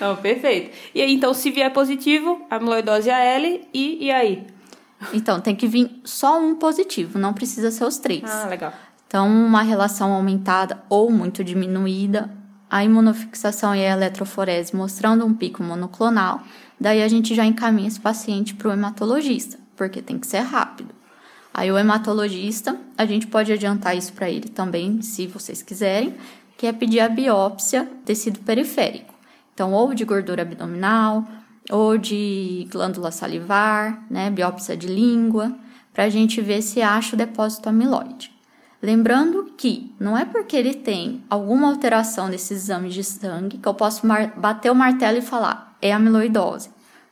Não, 0.00 0.16
perfeito. 0.16 0.74
E 0.94 1.02
aí, 1.02 1.12
então, 1.12 1.34
se 1.34 1.50
vier 1.50 1.70
positivo, 1.70 2.40
amiloidose 2.48 3.10
AL 3.10 3.60
e, 3.74 4.06
e 4.06 4.10
aí? 4.10 4.46
Então, 5.12 5.38
tem 5.38 5.54
que 5.54 5.66
vir 5.66 6.00
só 6.02 6.40
um 6.40 6.54
positivo, 6.54 7.18
não 7.18 7.34
precisa 7.34 7.70
ser 7.70 7.84
os 7.84 7.98
três. 7.98 8.22
Ah, 8.24 8.46
legal. 8.46 8.72
Então, 9.06 9.28
uma 9.28 9.60
relação 9.60 10.14
aumentada 10.14 10.82
ou 10.88 11.10
muito 11.10 11.44
diminuída, 11.44 12.30
a 12.70 12.84
imunofixação 12.84 13.74
e 13.74 13.84
a 13.84 13.92
eletroforese 13.92 14.74
mostrando 14.74 15.26
um 15.26 15.34
pico 15.34 15.62
monoclonal, 15.62 16.42
daí 16.78 17.02
a 17.02 17.08
gente 17.08 17.34
já 17.34 17.44
encaminha 17.44 17.88
esse 17.88 18.00
paciente 18.00 18.54
para 18.54 18.68
o 18.68 18.72
hematologista, 18.72 19.58
porque 19.76 20.00
tem 20.00 20.18
que 20.18 20.26
ser 20.26 20.40
rápido. 20.40 20.94
Aí 21.52 21.70
o 21.70 21.76
hematologista, 21.76 22.78
a 22.96 23.04
gente 23.04 23.26
pode 23.26 23.52
adiantar 23.52 23.96
isso 23.96 24.12
para 24.12 24.30
ele 24.30 24.48
também, 24.48 25.02
se 25.02 25.26
vocês 25.26 25.62
quiserem, 25.62 26.14
que 26.56 26.66
é 26.66 26.72
pedir 26.72 27.00
a 27.00 27.08
biópsia 27.08 27.84
do 27.84 28.04
tecido 28.04 28.38
periférico. 28.40 29.12
Então, 29.52 29.72
ou 29.72 29.92
de 29.92 30.04
gordura 30.04 30.42
abdominal, 30.42 31.26
ou 31.70 31.98
de 31.98 32.68
glândula 32.70 33.10
salivar, 33.10 34.04
né, 34.08 34.30
biópsia 34.30 34.76
de 34.76 34.86
língua, 34.86 35.54
para 35.92 36.04
a 36.04 36.08
gente 36.08 36.40
ver 36.40 36.62
se 36.62 36.80
acha 36.80 37.14
o 37.14 37.18
depósito 37.18 37.68
amiloide. 37.68 38.32
Lembrando 38.82 39.52
que 39.58 39.94
não 40.00 40.16
é 40.16 40.24
porque 40.24 40.56
ele 40.56 40.72
tem 40.72 41.22
alguma 41.28 41.68
alteração 41.68 42.28
nesses 42.28 42.62
exames 42.62 42.94
de 42.94 43.04
sangue 43.04 43.58
que 43.58 43.68
eu 43.68 43.74
posso 43.74 44.06
bater 44.36 44.70
o 44.70 44.74
martelo 44.74 45.18
e 45.18 45.22
falar 45.22 45.76
é 45.82 45.92
amiloidose. 45.92 46.70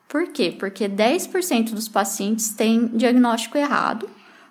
Por 0.08 0.28
quê? 0.28 0.54
Porque 0.58 0.88
10% 0.88 1.74
dos 1.74 1.86
pacientes 1.86 2.48
têm 2.50 2.86
diagnóstico 2.88 3.58
errado 3.58 4.08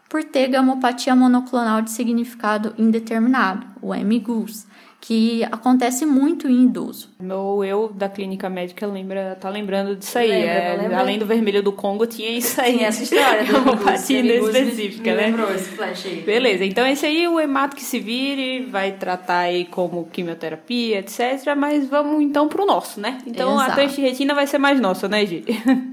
por 0.07 0.23
ter 0.23 0.47
gamopatia 0.47 1.15
monoclonal 1.15 1.81
de 1.81 1.91
significado 1.91 2.73
indeterminado, 2.77 3.65
o 3.81 3.93
MGUS, 3.93 4.67
que 4.99 5.43
acontece 5.45 6.05
muito 6.05 6.47
em 6.49 6.65
idoso. 6.65 7.09
Meu 7.19 7.63
eu 7.63 7.89
da 7.93 8.09
clínica 8.09 8.49
médica 8.49 8.85
lembra, 8.85 9.37
tá 9.39 9.49
lembrando 9.49 9.95
disso 9.95 10.17
aí. 10.17 10.27
Lembra, 10.29 10.47
É, 10.51 10.75
lembra? 10.81 10.99
Além 10.99 11.17
do 11.19 11.25
vermelho 11.25 11.63
do 11.63 11.71
Congo, 11.71 12.05
tinha 12.05 12.29
isso 12.29 12.59
aí. 12.59 12.73
Tinha 12.77 12.87
essa 12.87 13.03
história 13.03 13.43
do 13.45 13.53
Migus, 13.77 14.09
me- 14.09 14.59
específica, 14.59 15.11
me 15.11 15.15
né? 15.17 15.25
lembrou 15.27 15.53
esse 15.53 15.69
flash 15.69 16.05
aí. 16.05 16.21
Beleza, 16.21 16.65
então 16.65 16.85
esse 16.85 17.05
aí 17.05 17.27
o 17.27 17.39
hemato 17.39 17.75
que 17.75 17.83
se 17.83 17.99
vire, 17.99 18.65
vai 18.65 18.91
tratar 18.93 19.39
aí 19.39 19.65
como 19.65 20.05
quimioterapia, 20.11 20.99
etc. 20.99 21.55
Mas 21.55 21.87
vamos 21.87 22.21
então 22.21 22.49
pro 22.49 22.65
nosso, 22.65 22.99
né? 22.99 23.19
Então 23.25 23.57
a 23.59 23.67
Exato. 23.67 24.01
retina 24.01 24.33
vai 24.33 24.45
ser 24.47 24.57
mais 24.57 24.79
nossa, 24.79 25.07
né, 25.07 25.25
Gi? 25.25 25.45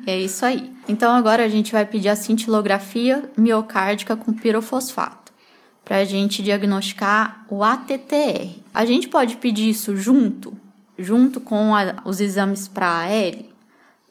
É 0.06 0.18
isso 0.18 0.44
aí. 0.44 0.72
Então 0.88 1.12
agora 1.14 1.44
a 1.44 1.48
gente 1.48 1.72
vai 1.72 1.84
pedir 1.86 2.08
a 2.08 2.16
cintilografia 2.16 3.22
miocárdica 3.36 4.16
com 4.16 4.32
pirofosfato 4.32 5.23
para 5.84 5.98
a 5.98 6.04
gente 6.04 6.42
diagnosticar 6.42 7.44
o 7.50 7.62
ATTR. 7.62 8.50
A 8.72 8.84
gente 8.84 9.08
pode 9.08 9.36
pedir 9.36 9.68
isso 9.68 9.96
junto, 9.96 10.56
junto 10.98 11.40
com 11.40 11.74
a- 11.74 11.96
os 12.04 12.20
exames 12.20 12.66
para 12.68 12.86
AL. 13.04 13.44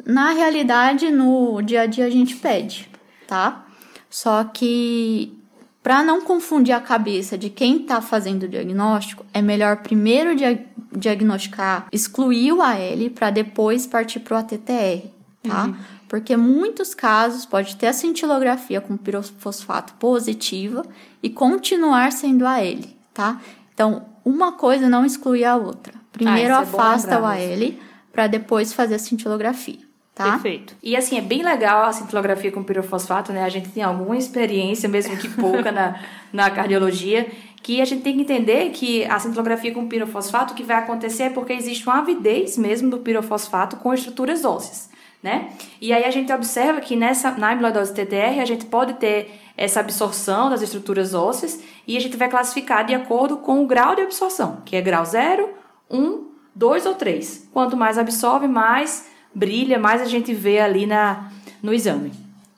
Na 0.06 0.32
realidade, 0.32 1.10
no 1.10 1.62
dia 1.62 1.82
a 1.82 1.86
dia 1.86 2.06
a 2.06 2.10
gente 2.10 2.36
pede, 2.36 2.90
tá? 3.28 3.66
Só 4.10 4.44
que 4.44 5.34
para 5.82 6.04
não 6.04 6.22
confundir 6.22 6.74
a 6.74 6.80
cabeça 6.80 7.38
de 7.38 7.50
quem 7.50 7.82
está 7.82 8.02
fazendo 8.02 8.44
o 8.44 8.48
diagnóstico, 8.48 9.26
é 9.34 9.42
melhor 9.42 9.78
primeiro 9.78 10.36
dia- 10.36 10.64
diagnosticar, 10.96 11.88
excluir 11.92 12.52
o 12.54 12.62
AL 12.62 13.10
para 13.14 13.30
depois 13.32 13.86
partir 13.88 14.20
para 14.20 14.36
o 14.36 14.40
ATTR, 14.40 15.10
tá? 15.42 15.74
Porque 16.14 16.38
muitos 16.38 16.94
casos 16.94 17.44
pode 17.44 17.76
ter 17.76 17.88
a 17.88 17.92
cintilografia 17.92 18.80
com 18.80 18.96
pirofosfato 18.96 19.96
positiva 19.96 20.86
e 21.24 21.28
continuar 21.28 22.12
sendo 22.12 22.46
AL, 22.46 22.84
tá? 23.12 23.42
Então, 23.74 24.06
uma 24.24 24.52
coisa 24.52 24.88
não 24.88 25.04
exclui 25.04 25.44
a 25.44 25.56
outra. 25.56 25.92
Primeiro 26.12 26.52
isso 26.54 26.60
é 26.60 26.64
afasta 26.64 27.20
o 27.20 27.26
AL 27.26 27.74
para 28.12 28.28
depois 28.28 28.72
fazer 28.72 28.94
a 28.94 29.00
cintilografia, 29.00 29.80
tá? 30.14 30.34
Perfeito. 30.34 30.76
E 30.84 30.96
assim, 30.96 31.18
é 31.18 31.22
bem 31.22 31.42
legal 31.42 31.86
a 31.86 31.92
cintilografia 31.92 32.52
com 32.52 32.64
pirofosfato, 32.64 33.34
né? 33.34 33.44
A 33.44 33.50
gente 33.50 33.70
tem 33.70 33.82
alguma 33.82 34.16
experiência, 34.16 34.88
mesmo 34.88 35.18
que 35.18 35.28
pouca, 35.30 35.72
na, 35.72 36.00
na 36.32 36.52
cardiologia, 36.52 37.26
que 37.64 37.82
a 37.82 37.86
gente 37.86 38.04
tem 38.04 38.18
que 38.18 38.22
entender 38.22 38.70
que 38.70 39.04
a 39.06 39.18
cintilografia 39.18 39.74
com 39.74 39.88
pirofosfato, 39.88 40.54
o 40.54 40.56
que 40.56 40.62
vai 40.62 40.78
acontecer 40.78 41.24
é 41.24 41.30
porque 41.32 41.54
existe 41.54 41.88
uma 41.88 41.98
avidez 41.98 42.56
mesmo 42.56 42.92
do 42.92 43.00
pirofosfato 43.00 43.78
com 43.78 43.92
estruturas 43.92 44.46
ósseas, 44.46 44.93
né? 45.24 45.50
E 45.82 45.94
aí 45.94 46.04
a 46.04 46.12
gente 46.12 46.32
observa 46.34 46.82
que 46.82 46.96
nessa, 46.96 47.32
na 47.32 47.52
amiloidose 47.52 47.94
TTR, 47.94 48.42
a 48.42 48.46
gente 48.46 48.66
pode 48.66 48.96
ter 48.96 49.40
essa 49.56 49.80
absorção 49.80 50.50
das 50.50 50.62
estruturas 50.62 51.14
ósseas 51.14 51.60
e 51.88 51.96
a 51.96 52.00
gente 52.02 52.18
vai 52.18 52.28
classificar 52.30 52.86
de 52.86 52.94
acordo 52.94 53.38
com 53.38 53.64
o 53.64 53.68
grau 53.68 53.96
de 53.96 54.02
absorção, 54.02 54.62
que 54.66 54.76
é 54.76 54.82
grau 54.82 55.06
0, 55.06 55.50
1, 55.90 56.26
2 56.54 56.86
ou 56.86 56.96
3. 56.96 57.50
Quanto 57.54 57.78
mais 57.78 57.98
absorve, 57.98 58.48
mais 58.48 59.08
brilha, 59.34 59.80
mais 59.80 60.02
a 60.02 60.06
gente 60.06 60.34
vê 60.34 60.60
ali 60.60 60.86
na, 60.86 61.32
no 61.62 61.74
exame. 61.74 62.12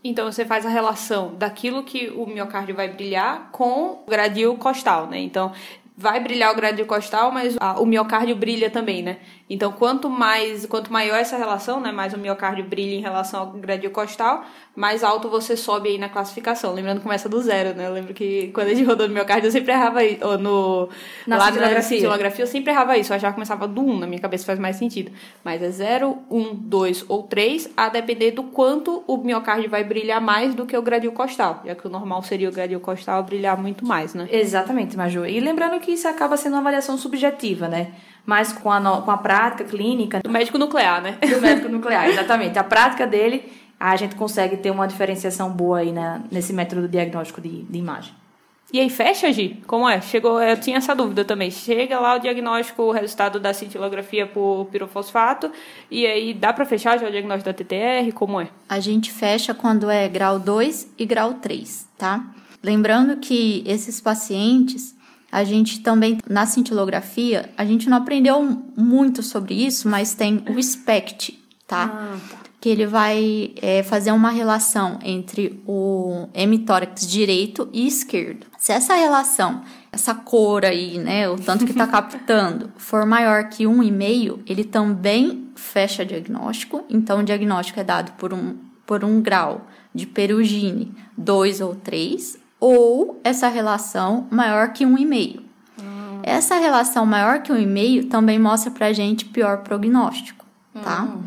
Então 0.04 0.32
você 0.32 0.46
faz 0.46 0.66
a 0.66 0.70
relação 0.70 1.34
daquilo 1.36 1.84
que 1.84 2.10
o 2.16 2.26
miocárdio 2.26 2.76
vai 2.76 2.88
brilhar 2.90 3.50
com 3.52 4.04
o 4.04 4.04
gradil 4.08 4.56
costal, 4.56 5.08
né? 5.08 5.20
Então 5.20 5.52
vai 5.98 6.20
brilhar 6.20 6.52
o 6.52 6.56
gradil 6.56 6.86
costal, 6.86 7.32
mas 7.32 7.56
a- 7.60 7.80
o 7.80 7.86
miocárdio 7.86 8.36
brilha 8.36 8.70
também, 8.70 9.02
né? 9.02 9.18
Então 9.50 9.72
quanto 9.72 10.10
mais, 10.10 10.66
quanto 10.66 10.92
maior 10.92 11.18
essa 11.18 11.38
relação, 11.38 11.80
né, 11.80 11.92
mais 11.92 12.14
o 12.14 12.18
miocárdio 12.18 12.66
brilha 12.66 12.96
em 12.96 13.02
relação 13.02 13.42
ao 13.42 13.52
gradil 13.52 13.92
costal, 13.92 14.44
mais 14.76 15.04
alto 15.04 15.30
você 15.30 15.56
sobe 15.56 15.90
aí 15.90 15.98
na 15.98 16.10
classificação. 16.10 16.74
Lembrando 16.74 16.98
que 16.98 17.04
começa 17.04 17.30
do 17.30 17.40
zero, 17.42 17.76
né? 17.76 17.88
Eu 17.88 17.94
lembro 17.94 18.14
que 18.14 18.50
quando 18.54 18.68
a 18.68 18.74
gente 18.74 18.84
rodou 18.84 19.08
no 19.08 19.14
miocárdio 19.14 19.48
eu 19.48 19.52
sempre 19.52 19.72
errava 19.72 20.00
ou 20.22 20.38
no 20.38 20.90
Na 21.28 21.38
lá 21.38 21.52
na 21.52 21.82
cintilografia. 21.82 22.44
eu 22.44 22.48
sempre 22.48 22.72
errava 22.72 22.98
isso, 22.98 23.14
eu 23.14 23.16
achava 23.16 23.34
que 23.34 23.36
começava 23.36 23.68
do 23.68 23.82
1, 23.82 24.00
na 24.00 24.08
minha 24.08 24.20
cabeça 24.20 24.46
faz 24.46 24.58
mais 24.58 24.76
sentido. 24.78 25.12
Mas 25.44 25.62
é 25.62 25.70
0, 25.70 26.18
1, 26.30 26.56
2 26.56 27.06
ou 27.08 27.24
3, 27.24 27.70
a 27.78 27.90
depender 27.90 28.32
do 28.32 28.44
quanto 28.44 29.04
o 29.08 29.18
miocárdio 29.18 29.70
vai 29.70 29.84
brilhar 29.84 30.20
mais 30.20 30.56
do 30.56 30.66
que 30.66 30.76
o 30.76 30.82
gradil 30.82 31.12
costal, 31.12 31.62
já 31.64 31.76
que 31.76 31.86
o 31.86 31.90
normal 31.90 32.24
seria 32.24 32.50
o 32.50 32.52
gradil 32.52 32.80
costal 32.80 33.24
brilhar 33.24 33.58
muito 33.62 33.86
mais, 33.86 34.14
né? 34.16 34.28
Exatamente, 34.32 34.98
Maju. 34.98 35.26
E 35.26 35.40
lembrando 35.40 35.80
que 35.80 35.92
isso 35.92 36.08
acaba 36.08 36.36
sendo 36.36 36.54
uma 36.54 36.62
avaliação 36.62 36.98
subjetiva, 36.98 37.68
né? 37.68 37.92
Mas 38.26 38.52
com 38.52 38.72
a, 38.72 38.80
no- 38.80 39.02
com 39.04 39.12
a 39.12 39.18
prática 39.18 39.64
clínica 39.64 40.20
Do 40.20 40.30
médico 40.30 40.58
nuclear, 40.58 41.02
né? 41.02 41.18
do 41.22 41.42
médico 41.42 41.70
nuclear, 41.70 42.08
exatamente. 42.10 42.58
A 42.58 42.64
prática 42.64 43.06
dele, 43.06 43.52
a 43.80 43.96
gente 43.96 44.16
consegue 44.16 44.58
ter 44.58 44.72
uma 44.72 44.88
diferenciação 44.88 45.50
boa 45.52 45.80
aí 45.80 45.92
na, 45.92 46.22
nesse 46.32 46.52
método 46.52 46.88
diagnóstico 46.88 47.40
de, 47.40 47.62
de 47.64 47.78
imagem. 47.78 48.14
E 48.74 48.80
aí 48.80 48.90
fecha, 48.90 49.32
Gi? 49.32 49.62
Como 49.68 49.88
é? 49.88 50.02
Chegou, 50.02 50.42
eu 50.42 50.60
tinha 50.60 50.78
essa 50.78 50.96
dúvida 50.96 51.24
também. 51.24 51.52
Chega 51.52 52.00
lá 52.00 52.16
o 52.16 52.20
diagnóstico, 52.20 52.82
o 52.82 52.92
resultado 52.92 53.40
da 53.40 53.54
cintilografia 53.54 54.26
por 54.26 54.66
pirofosfato, 54.72 55.52
e 55.90 56.06
aí 56.08 56.34
dá 56.34 56.52
pra 56.52 56.66
fechar 56.66 56.98
já 57.00 57.08
o 57.08 57.12
diagnóstico 57.12 57.46
da 57.46 57.54
TTR? 57.54 58.12
Como 58.16 58.42
é? 58.42 58.48
A 58.68 58.80
gente 58.80 59.12
fecha 59.12 59.54
quando 59.54 59.88
é 59.90 60.10
grau 60.10 60.40
2 60.40 60.94
e 60.98 61.06
grau 61.06 61.36
3, 61.36 61.88
tá? 61.96 62.26
Lembrando 62.64 63.18
que 63.18 63.64
esses 63.68 64.02
pacientes, 64.02 64.96
a 65.32 65.44
gente 65.44 65.82
também, 65.82 66.18
na 66.30 66.46
cintilografia, 66.46 67.50
a 67.58 67.66
gente 67.66 67.90
não 67.90 67.98
aprendeu 67.98 68.42
muito 68.78 69.22
sobre 69.22 69.54
isso, 69.54 69.90
mas 69.90 70.14
tem 70.14 70.44
o 70.50 70.62
SPECT, 70.62 71.40
tá? 71.68 72.18
Que 72.60 72.70
ele 72.70 72.86
vai 72.86 73.54
é, 73.62 73.84
fazer 73.84 74.12
uma 74.12 74.30
relação 74.30 74.98
entre 75.04 75.62
o 75.68 76.28
hemitórax 76.34 77.08
direito 77.08 77.70
e 77.74 77.86
esquerdo. 77.86 78.48
Se 78.58 78.72
essa 78.72 78.96
relação, 78.96 79.62
essa 79.92 80.16
cor 80.16 80.66
aí, 80.66 80.98
né, 80.98 81.30
o 81.30 81.36
tanto 81.36 81.66
que 81.66 81.74
tá 81.74 81.86
captando, 81.88 82.72
for 82.78 83.06
maior 83.06 83.50
que 83.50 83.66
1,5, 83.66 84.40
ele 84.48 84.64
também 84.64 85.50
fecha 85.56 86.06
diagnóstico. 86.06 86.84
Então, 86.90 87.20
o 87.20 87.24
diagnóstico 87.24 87.80
é 87.80 87.84
dado 87.84 88.14
por 88.14 88.34
um 88.34 88.56
por 88.86 89.04
um 89.04 89.22
grau 89.22 89.68
de 89.94 90.06
perugine 90.06 90.92
2 91.18 91.62
ou 91.62 91.76
3, 91.76 92.38
ou 92.60 93.20
essa 93.24 93.48
relação 93.48 94.28
maior 94.30 94.74
que 94.74 94.86
1,5. 94.86 95.40
Hum. 95.80 96.20
Essa 96.24 96.56
relação 96.56 97.06
maior 97.06 97.42
que 97.42 97.52
1,5 97.52 98.10
também 98.10 98.40
mostra 98.40 98.72
pra 98.72 98.94
gente 98.94 99.26
pior 99.26 99.64
prognóstico, 99.64 100.46
tá? 100.84 101.04
Hum 101.04 101.24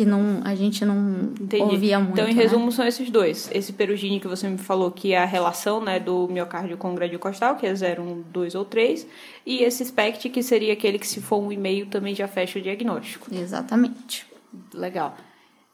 que 0.00 0.06
não, 0.06 0.40
a 0.44 0.54
gente 0.54 0.82
não 0.82 1.30
Entendi. 1.38 1.62
ouvia 1.62 1.98
muito. 1.98 2.12
Então, 2.14 2.26
em 2.26 2.34
né? 2.34 2.42
resumo, 2.42 2.72
são 2.72 2.86
esses 2.86 3.10
dois. 3.10 3.50
Esse 3.52 3.70
perugine 3.70 4.18
que 4.18 4.26
você 4.26 4.48
me 4.48 4.56
falou, 4.56 4.90
que 4.90 5.12
é 5.12 5.18
a 5.18 5.26
relação 5.26 5.78
né, 5.84 6.00
do 6.00 6.26
miocárdio 6.26 6.78
com 6.78 6.92
o 6.92 6.94
gradil 6.94 7.18
costal, 7.18 7.54
que 7.56 7.66
é 7.66 7.74
0, 7.74 8.02
1, 8.02 8.22
2 8.32 8.54
ou 8.54 8.64
3. 8.64 9.06
E 9.44 9.62
esse 9.62 9.84
SPECT, 9.84 10.30
que 10.30 10.42
seria 10.42 10.72
aquele 10.72 10.98
que, 10.98 11.06
se 11.06 11.20
for 11.20 11.36
um 11.36 11.52
e-mail, 11.52 11.84
também 11.84 12.14
já 12.14 12.26
fecha 12.26 12.58
o 12.58 12.62
diagnóstico. 12.62 13.26
Exatamente. 13.30 14.26
Legal. 14.72 15.14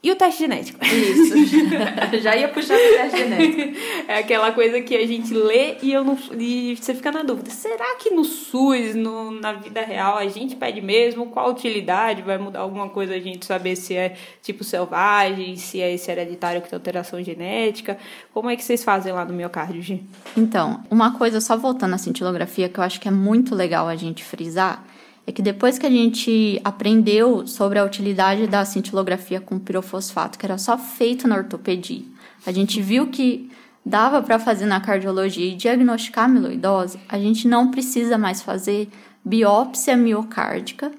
E 0.06 0.10
o 0.12 0.14
teste 0.14 0.44
genético? 0.44 0.78
Isso. 0.84 1.34
Já 2.22 2.36
ia 2.36 2.46
puxar 2.46 2.76
o 2.76 2.78
teste 2.78 3.18
genético. 3.18 3.76
É 4.06 4.18
aquela 4.18 4.52
coisa 4.52 4.80
que 4.80 4.94
a 4.94 5.04
gente 5.04 5.34
lê 5.34 5.78
e, 5.82 5.92
eu 5.92 6.04
não, 6.04 6.16
e 6.38 6.76
você 6.76 6.94
fica 6.94 7.10
na 7.10 7.24
dúvida. 7.24 7.50
Será 7.50 7.96
que 7.96 8.10
no 8.10 8.24
SUS, 8.24 8.94
no, 8.94 9.32
na 9.32 9.54
vida 9.54 9.80
real, 9.80 10.16
a 10.16 10.28
gente 10.28 10.54
pede 10.54 10.80
mesmo? 10.80 11.26
Qual 11.26 11.46
a 11.46 11.50
utilidade? 11.50 12.22
Vai 12.22 12.38
mudar 12.38 12.60
alguma 12.60 12.88
coisa 12.88 13.16
a 13.16 13.18
gente 13.18 13.44
saber 13.44 13.74
se 13.74 13.96
é 13.96 14.16
tipo 14.44 14.62
selvagem, 14.62 15.56
se 15.56 15.80
é 15.80 15.92
esse 15.92 16.08
hereditário 16.08 16.62
que 16.62 16.68
tem 16.68 16.76
alteração 16.76 17.20
genética? 17.20 17.98
Como 18.32 18.48
é 18.48 18.54
que 18.54 18.62
vocês 18.62 18.84
fazem 18.84 19.12
lá 19.12 19.24
no 19.24 19.34
miocárdio, 19.34 19.82
Gi? 19.82 20.04
Então, 20.36 20.84
uma 20.88 21.18
coisa, 21.18 21.40
só 21.40 21.56
voltando 21.56 21.94
à 21.94 21.98
cintilografia, 21.98 22.68
que 22.68 22.78
eu 22.78 22.84
acho 22.84 23.00
que 23.00 23.08
é 23.08 23.10
muito 23.10 23.56
legal 23.56 23.88
a 23.88 23.96
gente 23.96 24.22
frisar, 24.22 24.84
é 25.26 25.32
que 25.32 25.42
depois 25.42 25.78
que 25.78 25.84
a 25.84 25.90
gente 25.90 26.60
aprendeu 26.62 27.46
sobre 27.46 27.78
a 27.78 27.84
utilidade 27.84 28.46
da 28.46 28.64
cintilografia 28.64 29.40
com 29.40 29.58
pirofosfato, 29.58 30.38
que 30.38 30.46
era 30.46 30.56
só 30.56 30.78
feito 30.78 31.26
na 31.26 31.36
ortopedia, 31.36 32.04
a 32.46 32.52
gente 32.52 32.80
viu 32.80 33.08
que 33.08 33.50
dava 33.84 34.22
para 34.22 34.38
fazer 34.38 34.66
na 34.66 34.80
cardiologia 34.80 35.52
e 35.52 35.56
diagnosticar 35.56 36.26
amiloidose, 36.26 36.98
a 37.08 37.18
gente 37.18 37.48
não 37.48 37.70
precisa 37.70 38.16
mais 38.16 38.40
fazer 38.40 38.88
biópsia 39.24 39.96
miocárdica 39.96 40.92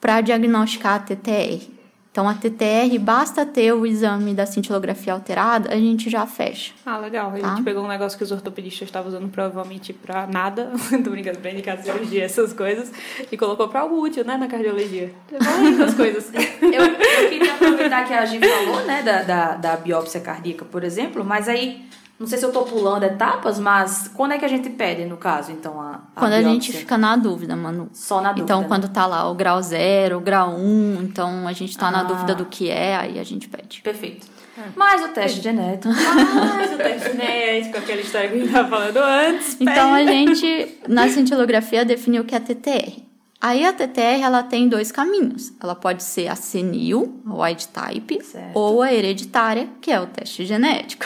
para 0.00 0.20
diagnosticar 0.20 0.94
a 0.94 0.98
TTR. 1.00 1.73
Então, 2.14 2.28
a 2.28 2.34
TTR, 2.34 2.96
basta 3.00 3.44
ter 3.44 3.72
o 3.72 3.84
exame 3.84 4.34
da 4.34 4.46
cintilografia 4.46 5.12
alterada, 5.12 5.74
a 5.74 5.76
gente 5.76 6.08
já 6.08 6.24
fecha. 6.24 6.72
Ah, 6.86 6.96
legal. 6.96 7.32
Tá? 7.32 7.38
A 7.44 7.56
gente 7.56 7.64
pegou 7.64 7.82
um 7.82 7.88
negócio 7.88 8.16
que 8.16 8.22
os 8.22 8.30
ortopedistas 8.30 8.86
estavam 8.86 9.08
usando 9.08 9.28
provavelmente 9.28 9.92
para 9.92 10.24
nada, 10.28 10.70
tô 11.02 11.10
brincando, 11.10 11.40
pra 11.40 11.50
indicar 11.50 11.76
cirurgia, 11.82 12.22
essas 12.22 12.52
coisas, 12.52 12.92
e 13.32 13.36
colocou 13.36 13.66
para 13.66 13.80
algo 13.80 14.00
útil, 14.00 14.24
né, 14.24 14.36
na 14.36 14.46
cardiologia. 14.46 15.12
Essas 15.32 15.94
coisas. 15.94 16.30
eu, 16.62 16.84
eu 16.84 17.28
queria 17.30 17.52
aproveitar 17.52 18.06
que 18.06 18.14
a 18.14 18.24
Gi 18.24 18.38
falou, 18.38 18.86
né, 18.86 19.02
da, 19.02 19.22
da, 19.24 19.54
da 19.56 19.76
biópsia 19.76 20.20
cardíaca, 20.20 20.64
por 20.64 20.84
exemplo, 20.84 21.24
mas 21.24 21.48
aí 21.48 21.84
não 22.18 22.28
sei 22.28 22.38
se 22.38 22.44
eu 22.44 22.52
tô 22.52 22.62
pulando 22.62 23.02
etapas, 23.02 23.58
mas 23.58 24.08
quando 24.14 24.32
é 24.32 24.38
que 24.38 24.44
a 24.44 24.48
gente 24.48 24.70
pede, 24.70 25.04
no 25.04 25.16
caso, 25.16 25.50
então, 25.50 25.80
a, 25.80 26.00
a 26.14 26.20
Quando 26.20 26.30
biópsia? 26.30 26.48
a 26.48 26.52
gente 26.52 26.72
fica 26.72 26.96
na 26.96 27.16
dúvida, 27.16 27.56
Manu. 27.56 27.90
Só 27.92 28.20
na 28.20 28.28
dúvida. 28.28 28.44
Então, 28.44 28.60
né? 28.62 28.68
quando 28.68 28.88
tá 28.88 29.04
lá 29.04 29.28
o 29.28 29.34
grau 29.34 29.60
zero, 29.60 30.18
o 30.18 30.20
grau 30.20 30.50
1, 30.50 30.52
um, 30.54 31.02
então 31.02 31.48
a 31.48 31.52
gente 31.52 31.76
tá 31.76 31.88
ah. 31.88 31.90
na 31.90 32.02
dúvida 32.04 32.34
do 32.34 32.46
que 32.46 32.70
é, 32.70 32.96
aí 32.96 33.18
a 33.18 33.24
gente 33.24 33.48
pede. 33.48 33.82
Perfeito. 33.82 34.28
É. 34.56 34.62
Mais 34.76 35.02
o 35.02 35.08
teste 35.08 35.40
genético. 35.40 35.92
Mais 35.92 36.72
o 36.72 36.76
teste 36.76 37.10
genético, 37.18 37.78
aquela 37.78 38.00
história 38.00 38.28
que 38.28 38.36
a 38.36 38.38
gente 38.38 38.52
tava 38.52 38.68
falando 38.68 38.96
antes. 38.98 39.56
Então, 39.60 39.92
a 39.92 40.04
gente, 40.06 40.78
na 40.88 41.08
cintilografia, 41.08 41.84
definiu 41.84 42.24
que 42.24 42.36
é 42.36 42.38
TTR. 42.38 43.02
Aí 43.40 43.66
a 43.66 43.72
TTR 43.72 44.22
ela 44.22 44.42
tem 44.42 44.68
dois 44.68 44.92
caminhos. 44.92 45.52
Ela 45.60 45.74
pode 45.74 46.02
ser 46.02 46.28
a 46.28 46.36
senil, 46.36 47.20
a 47.26 47.44
white 47.44 47.68
type, 47.68 48.22
certo. 48.22 48.56
ou 48.56 48.80
a 48.80 48.90
hereditária, 48.94 49.68
que 49.82 49.90
é 49.90 50.00
o 50.00 50.06
teste 50.06 50.46
genético. 50.46 51.04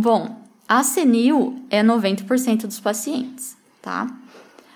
Bom, 0.00 0.40
a 0.68 0.84
senil 0.84 1.60
é 1.68 1.82
90% 1.82 2.68
dos 2.68 2.78
pacientes, 2.78 3.56
tá? 3.82 4.06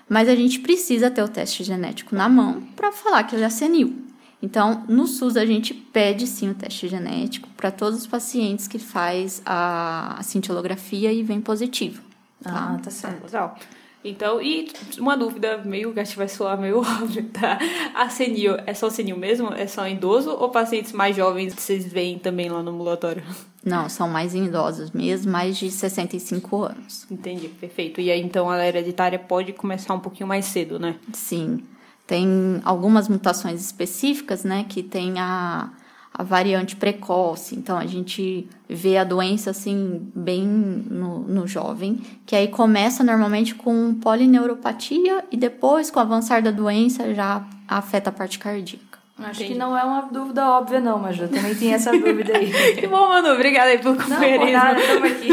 Mas 0.09 0.27
a 0.27 0.35
gente 0.35 0.59
precisa 0.59 1.09
ter 1.09 1.23
o 1.23 1.29
teste 1.29 1.63
genético 1.63 2.13
na 2.13 2.27
mão 2.27 2.61
para 2.75 2.91
falar 2.91 3.23
que 3.23 3.33
ele 3.33 3.45
é 3.45 3.49
senil. 3.49 4.03
Então, 4.41 4.83
no 4.89 5.07
SUS 5.07 5.37
a 5.37 5.45
gente 5.45 5.73
pede 5.73 6.27
sim 6.27 6.49
o 6.49 6.53
teste 6.53 6.89
genético 6.89 7.47
para 7.55 7.71
todos 7.71 7.99
os 7.99 8.07
pacientes 8.07 8.67
que 8.67 8.77
faz 8.77 9.41
a, 9.45 10.19
cintilografia 10.23 11.13
e 11.13 11.23
vem 11.23 11.39
positivo. 11.39 12.03
Tá? 12.43 12.73
Ah, 12.75 12.79
tá 12.83 12.91
certo. 12.91 13.23
Legal. 13.23 13.57
Então, 14.03 14.41
e 14.41 14.71
uma 14.99 15.15
dúvida 15.15 15.57
meio, 15.59 15.93
acho 15.97 16.11
que 16.11 16.17
vai 16.17 16.27
soar 16.27 16.59
meio 16.59 16.79
óbvio, 16.83 17.23
tá? 17.29 17.57
A 17.93 18.09
senil, 18.09 18.57
é 18.65 18.73
só 18.73 18.89
senil 18.89 19.17
mesmo? 19.17 19.53
É 19.53 19.65
só 19.65 19.87
idoso 19.87 20.31
ou 20.31 20.49
pacientes 20.49 20.91
mais 20.91 21.15
jovens 21.15 21.53
vocês 21.53 21.85
veem 21.85 22.19
também 22.19 22.49
lá 22.49 22.61
no 22.61 22.71
ambulatório? 22.71 23.23
Não, 23.63 23.87
são 23.87 24.09
mais 24.09 24.35
idosos 24.35 24.91
mesmo, 24.91 25.31
mais 25.31 25.57
de 25.57 25.71
65 25.71 26.63
anos. 26.63 27.07
Entendi, 27.09 27.47
perfeito. 27.47 28.01
E 28.01 28.11
aí, 28.11 28.21
então, 28.21 28.49
a 28.49 28.67
hereditária 28.67 29.17
pode 29.17 29.53
começar 29.53 29.93
um 29.93 29.99
pouquinho 29.99 30.27
mais 30.27 30.45
cedo, 30.45 30.77
né? 30.77 30.95
Sim. 31.13 31.63
Tem 32.05 32.61
algumas 32.65 33.07
mutações 33.07 33.61
específicas, 33.61 34.43
né, 34.43 34.65
que 34.67 34.83
tem 34.83 35.17
a 35.17 35.71
a 36.13 36.21
variante 36.21 36.75
precoce. 36.75 37.55
Então, 37.55 37.77
a 37.77 37.85
gente 37.85 38.47
vê 38.69 38.97
a 38.97 39.03
doença 39.03 39.49
assim, 39.49 40.11
bem 40.15 40.45
no, 40.45 41.19
no 41.19 41.47
jovem, 41.47 42.01
que 42.25 42.35
aí 42.35 42.47
começa 42.47 43.03
normalmente 43.03 43.55
com 43.55 43.95
polineuropatia 43.95 45.25
e 45.31 45.37
depois, 45.37 45.89
com 45.89 45.99
o 45.99 46.03
avançar 46.03 46.41
da 46.41 46.51
doença, 46.51 47.13
já 47.13 47.43
afeta 47.67 48.09
a 48.09 48.13
parte 48.13 48.37
cardíaca. 48.37 48.93
Acho 49.19 49.41
Entendi. 49.41 49.53
que 49.53 49.59
não 49.59 49.77
é 49.77 49.83
uma 49.83 50.01
dúvida 50.01 50.47
óbvia, 50.49 50.79
não, 50.79 50.97
mas 50.97 51.19
eu 51.19 51.29
também 51.29 51.53
tinha 51.53 51.75
essa 51.75 51.91
dúvida 51.97 52.35
aí. 52.35 52.51
que 52.75 52.87
bom, 52.87 53.09
Manu. 53.09 53.29
Obrigada 53.29 53.69
aí 53.69 53.77
pelo 53.77 53.95
companheirismo. 53.95 54.45
Não, 54.45 54.51
nada, 54.51 54.79
estamos 54.79 55.11
aqui. 55.11 55.29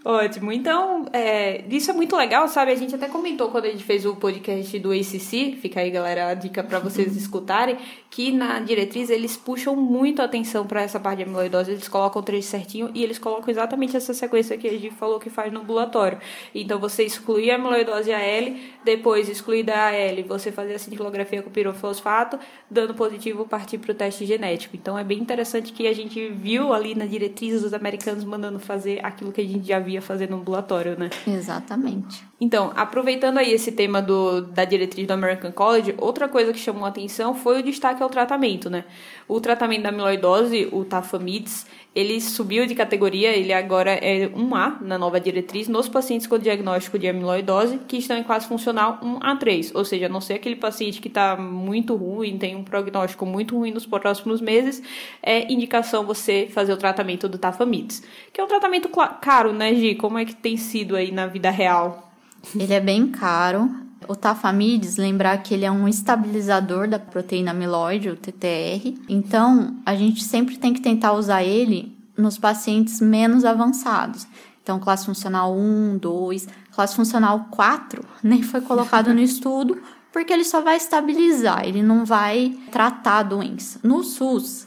Ótimo. 0.04 0.52
Então, 0.52 1.06
é, 1.14 1.64
isso 1.70 1.90
é 1.90 1.94
muito 1.94 2.14
legal, 2.14 2.46
sabe? 2.46 2.70
A 2.70 2.74
gente 2.74 2.94
até 2.94 3.08
comentou 3.08 3.48
quando 3.48 3.64
a 3.64 3.70
gente 3.70 3.84
fez 3.84 4.04
o 4.04 4.14
podcast 4.14 4.78
do 4.78 4.92
ACC, 4.92 5.56
fica 5.62 5.80
aí, 5.80 5.90
galera, 5.90 6.28
a 6.28 6.34
dica 6.34 6.62
para 6.62 6.78
vocês 6.78 7.16
escutarem, 7.16 7.78
que 8.10 8.30
na 8.30 8.60
diretriz 8.60 9.08
eles 9.08 9.34
puxam 9.34 9.74
muito 9.74 10.20
a 10.20 10.26
atenção 10.26 10.66
para 10.66 10.82
essa 10.82 11.00
parte 11.00 11.18
de 11.18 11.22
amiloidose, 11.22 11.70
eles 11.70 11.88
colocam 11.88 12.20
o 12.20 12.24
trecho 12.24 12.48
certinho 12.48 12.90
e 12.92 13.02
eles 13.02 13.18
colocam 13.18 13.48
exatamente 13.48 13.96
essa 13.96 14.12
sequência 14.12 14.58
que 14.58 14.68
a 14.68 14.72
gente 14.72 14.90
falou 14.90 15.18
que 15.18 15.30
faz 15.30 15.50
no 15.50 15.60
ambulatório. 15.60 16.18
Então, 16.54 16.78
você 16.78 17.02
excluir 17.02 17.50
a 17.50 17.54
amiloidose 17.54 18.12
AL, 18.12 18.56
depois 18.84 19.26
excluir 19.30 19.62
da 19.62 19.86
AL, 19.88 20.22
você 20.28 20.52
fazer 20.52 20.74
a 20.74 20.78
cintilografia 20.78 21.40
com 21.40 21.48
pirofosfato, 21.48 22.38
dando 22.70 22.92
positivo, 22.92 23.46
partir 23.46 23.78
para 23.78 23.92
o 23.92 23.94
teste 23.94 24.26
genético. 24.26 24.76
Então, 24.76 24.98
é 24.98 25.02
bem 25.02 25.18
interessante 25.18 25.72
que 25.72 25.86
a 25.86 25.94
gente 25.94 26.28
viu 26.28 26.74
ali 26.74 26.94
na 26.94 27.06
diretriz 27.06 27.64
os 27.64 27.72
americanos 27.72 28.22
mandando 28.22 28.58
fazer 28.58 29.00
aquilo 29.02 29.32
que 29.32 29.40
a 29.40 29.44
gente 29.44 29.66
já 29.66 29.78
via 29.78 29.93
ia 29.94 30.02
fazer 30.02 30.28
no 30.28 30.37
ambulatório, 30.37 30.98
né? 30.98 31.11
Exatamente. 31.26 32.24
Então, 32.40 32.72
aproveitando 32.76 33.38
aí 33.38 33.52
esse 33.52 33.72
tema 33.72 34.02
do, 34.02 34.42
da 34.42 34.64
diretriz 34.64 35.07
do 35.07 35.12
American 35.12 35.52
College, 35.52 35.94
outra 35.98 36.28
coisa 36.28 36.52
que 36.52 36.59
chamou 36.59 36.85
a 36.85 36.88
atenção 36.88 37.35
foi 37.35 37.61
o 37.61 37.62
destaque 37.62 38.02
ao 38.02 38.09
tratamento, 38.09 38.68
né? 38.68 38.85
O 39.26 39.40
tratamento 39.40 39.83
da 39.83 39.88
amiloidose, 39.88 40.68
o 40.70 40.85
tafamides, 40.85 41.66
ele 41.94 42.20
subiu 42.20 42.66
de 42.66 42.74
categoria, 42.74 43.37
ele 43.37 43.52
agora 43.52 43.92
é 43.92 44.28
1A 44.28 44.80
na 44.80 44.98
nova 44.98 45.20
diretriz 45.20 45.68
nos 45.68 45.88
pacientes 45.88 46.26
com 46.26 46.38
diagnóstico 46.38 46.98
de 46.98 47.07
amiloidose 47.07 47.78
que 47.87 47.98
estão 47.98 48.18
em 48.18 48.24
classe 48.24 48.48
funcional 48.48 48.98
1A3, 49.02 49.70
ou 49.74 49.85
seja, 49.85 50.07
a 50.07 50.09
não 50.09 50.20
ser 50.20 50.35
aquele 50.35 50.57
paciente 50.57 51.00
que 51.00 51.09
está 51.09 51.37
muito 51.37 51.94
ruim, 51.94 52.37
tem 52.37 52.57
um 52.57 52.64
prognóstico 52.64 53.24
muito 53.24 53.57
ruim 53.57 53.70
nos 53.70 53.87
próximos 53.87 54.40
meses, 54.40 54.83
é 55.22 55.52
indicação 55.52 56.04
você 56.04 56.48
fazer 56.50 56.72
o 56.72 56.76
tratamento 56.76 57.28
do 57.28 57.38
tafamides, 57.38 58.02
que 58.33 58.40
é 58.40 58.44
um 58.44 58.48
tratamento 58.48 58.88
caro, 59.20 59.52
né, 59.52 59.74
Gi? 59.74 59.94
Como 59.94 60.18
é 60.18 60.24
que 60.24 60.35
tem 60.35 60.57
sido 60.57 60.96
aí 60.96 61.12
na 61.12 61.26
vida 61.26 61.50
real? 61.50 62.12
Ele 62.59 62.74
é 62.74 62.80
bem 62.80 63.07
caro. 63.07 63.84
O 64.08 64.16
tafamides, 64.16 64.96
lembrar 64.96 65.38
que 65.38 65.54
ele 65.54 65.64
é 65.64 65.70
um 65.70 65.88
estabilizador 65.88 66.88
da 66.88 66.98
proteína 66.98 67.50
amiloide, 67.50 68.10
o 68.10 68.16
TTR. 68.16 68.98
Então, 69.08 69.76
a 69.84 69.94
gente 69.94 70.22
sempre 70.22 70.56
tem 70.56 70.72
que 70.72 70.80
tentar 70.80 71.12
usar 71.12 71.42
ele 71.42 71.96
nos 72.16 72.38
pacientes 72.38 73.00
menos 73.00 73.44
avançados. 73.44 74.26
Então, 74.62 74.80
classe 74.80 75.04
funcional 75.04 75.54
1, 75.54 75.98
2, 75.98 76.48
classe 76.72 76.96
funcional 76.96 77.48
4 77.50 78.02
nem 78.22 78.42
foi 78.42 78.60
colocado 78.60 79.12
no 79.12 79.20
estudo, 79.20 79.80
porque 80.12 80.32
ele 80.32 80.44
só 80.44 80.60
vai 80.60 80.76
estabilizar, 80.76 81.66
ele 81.66 81.82
não 81.82 82.04
vai 82.04 82.56
tratar 82.70 83.18
a 83.18 83.22
doença. 83.22 83.78
No 83.82 84.02
SUS, 84.02 84.66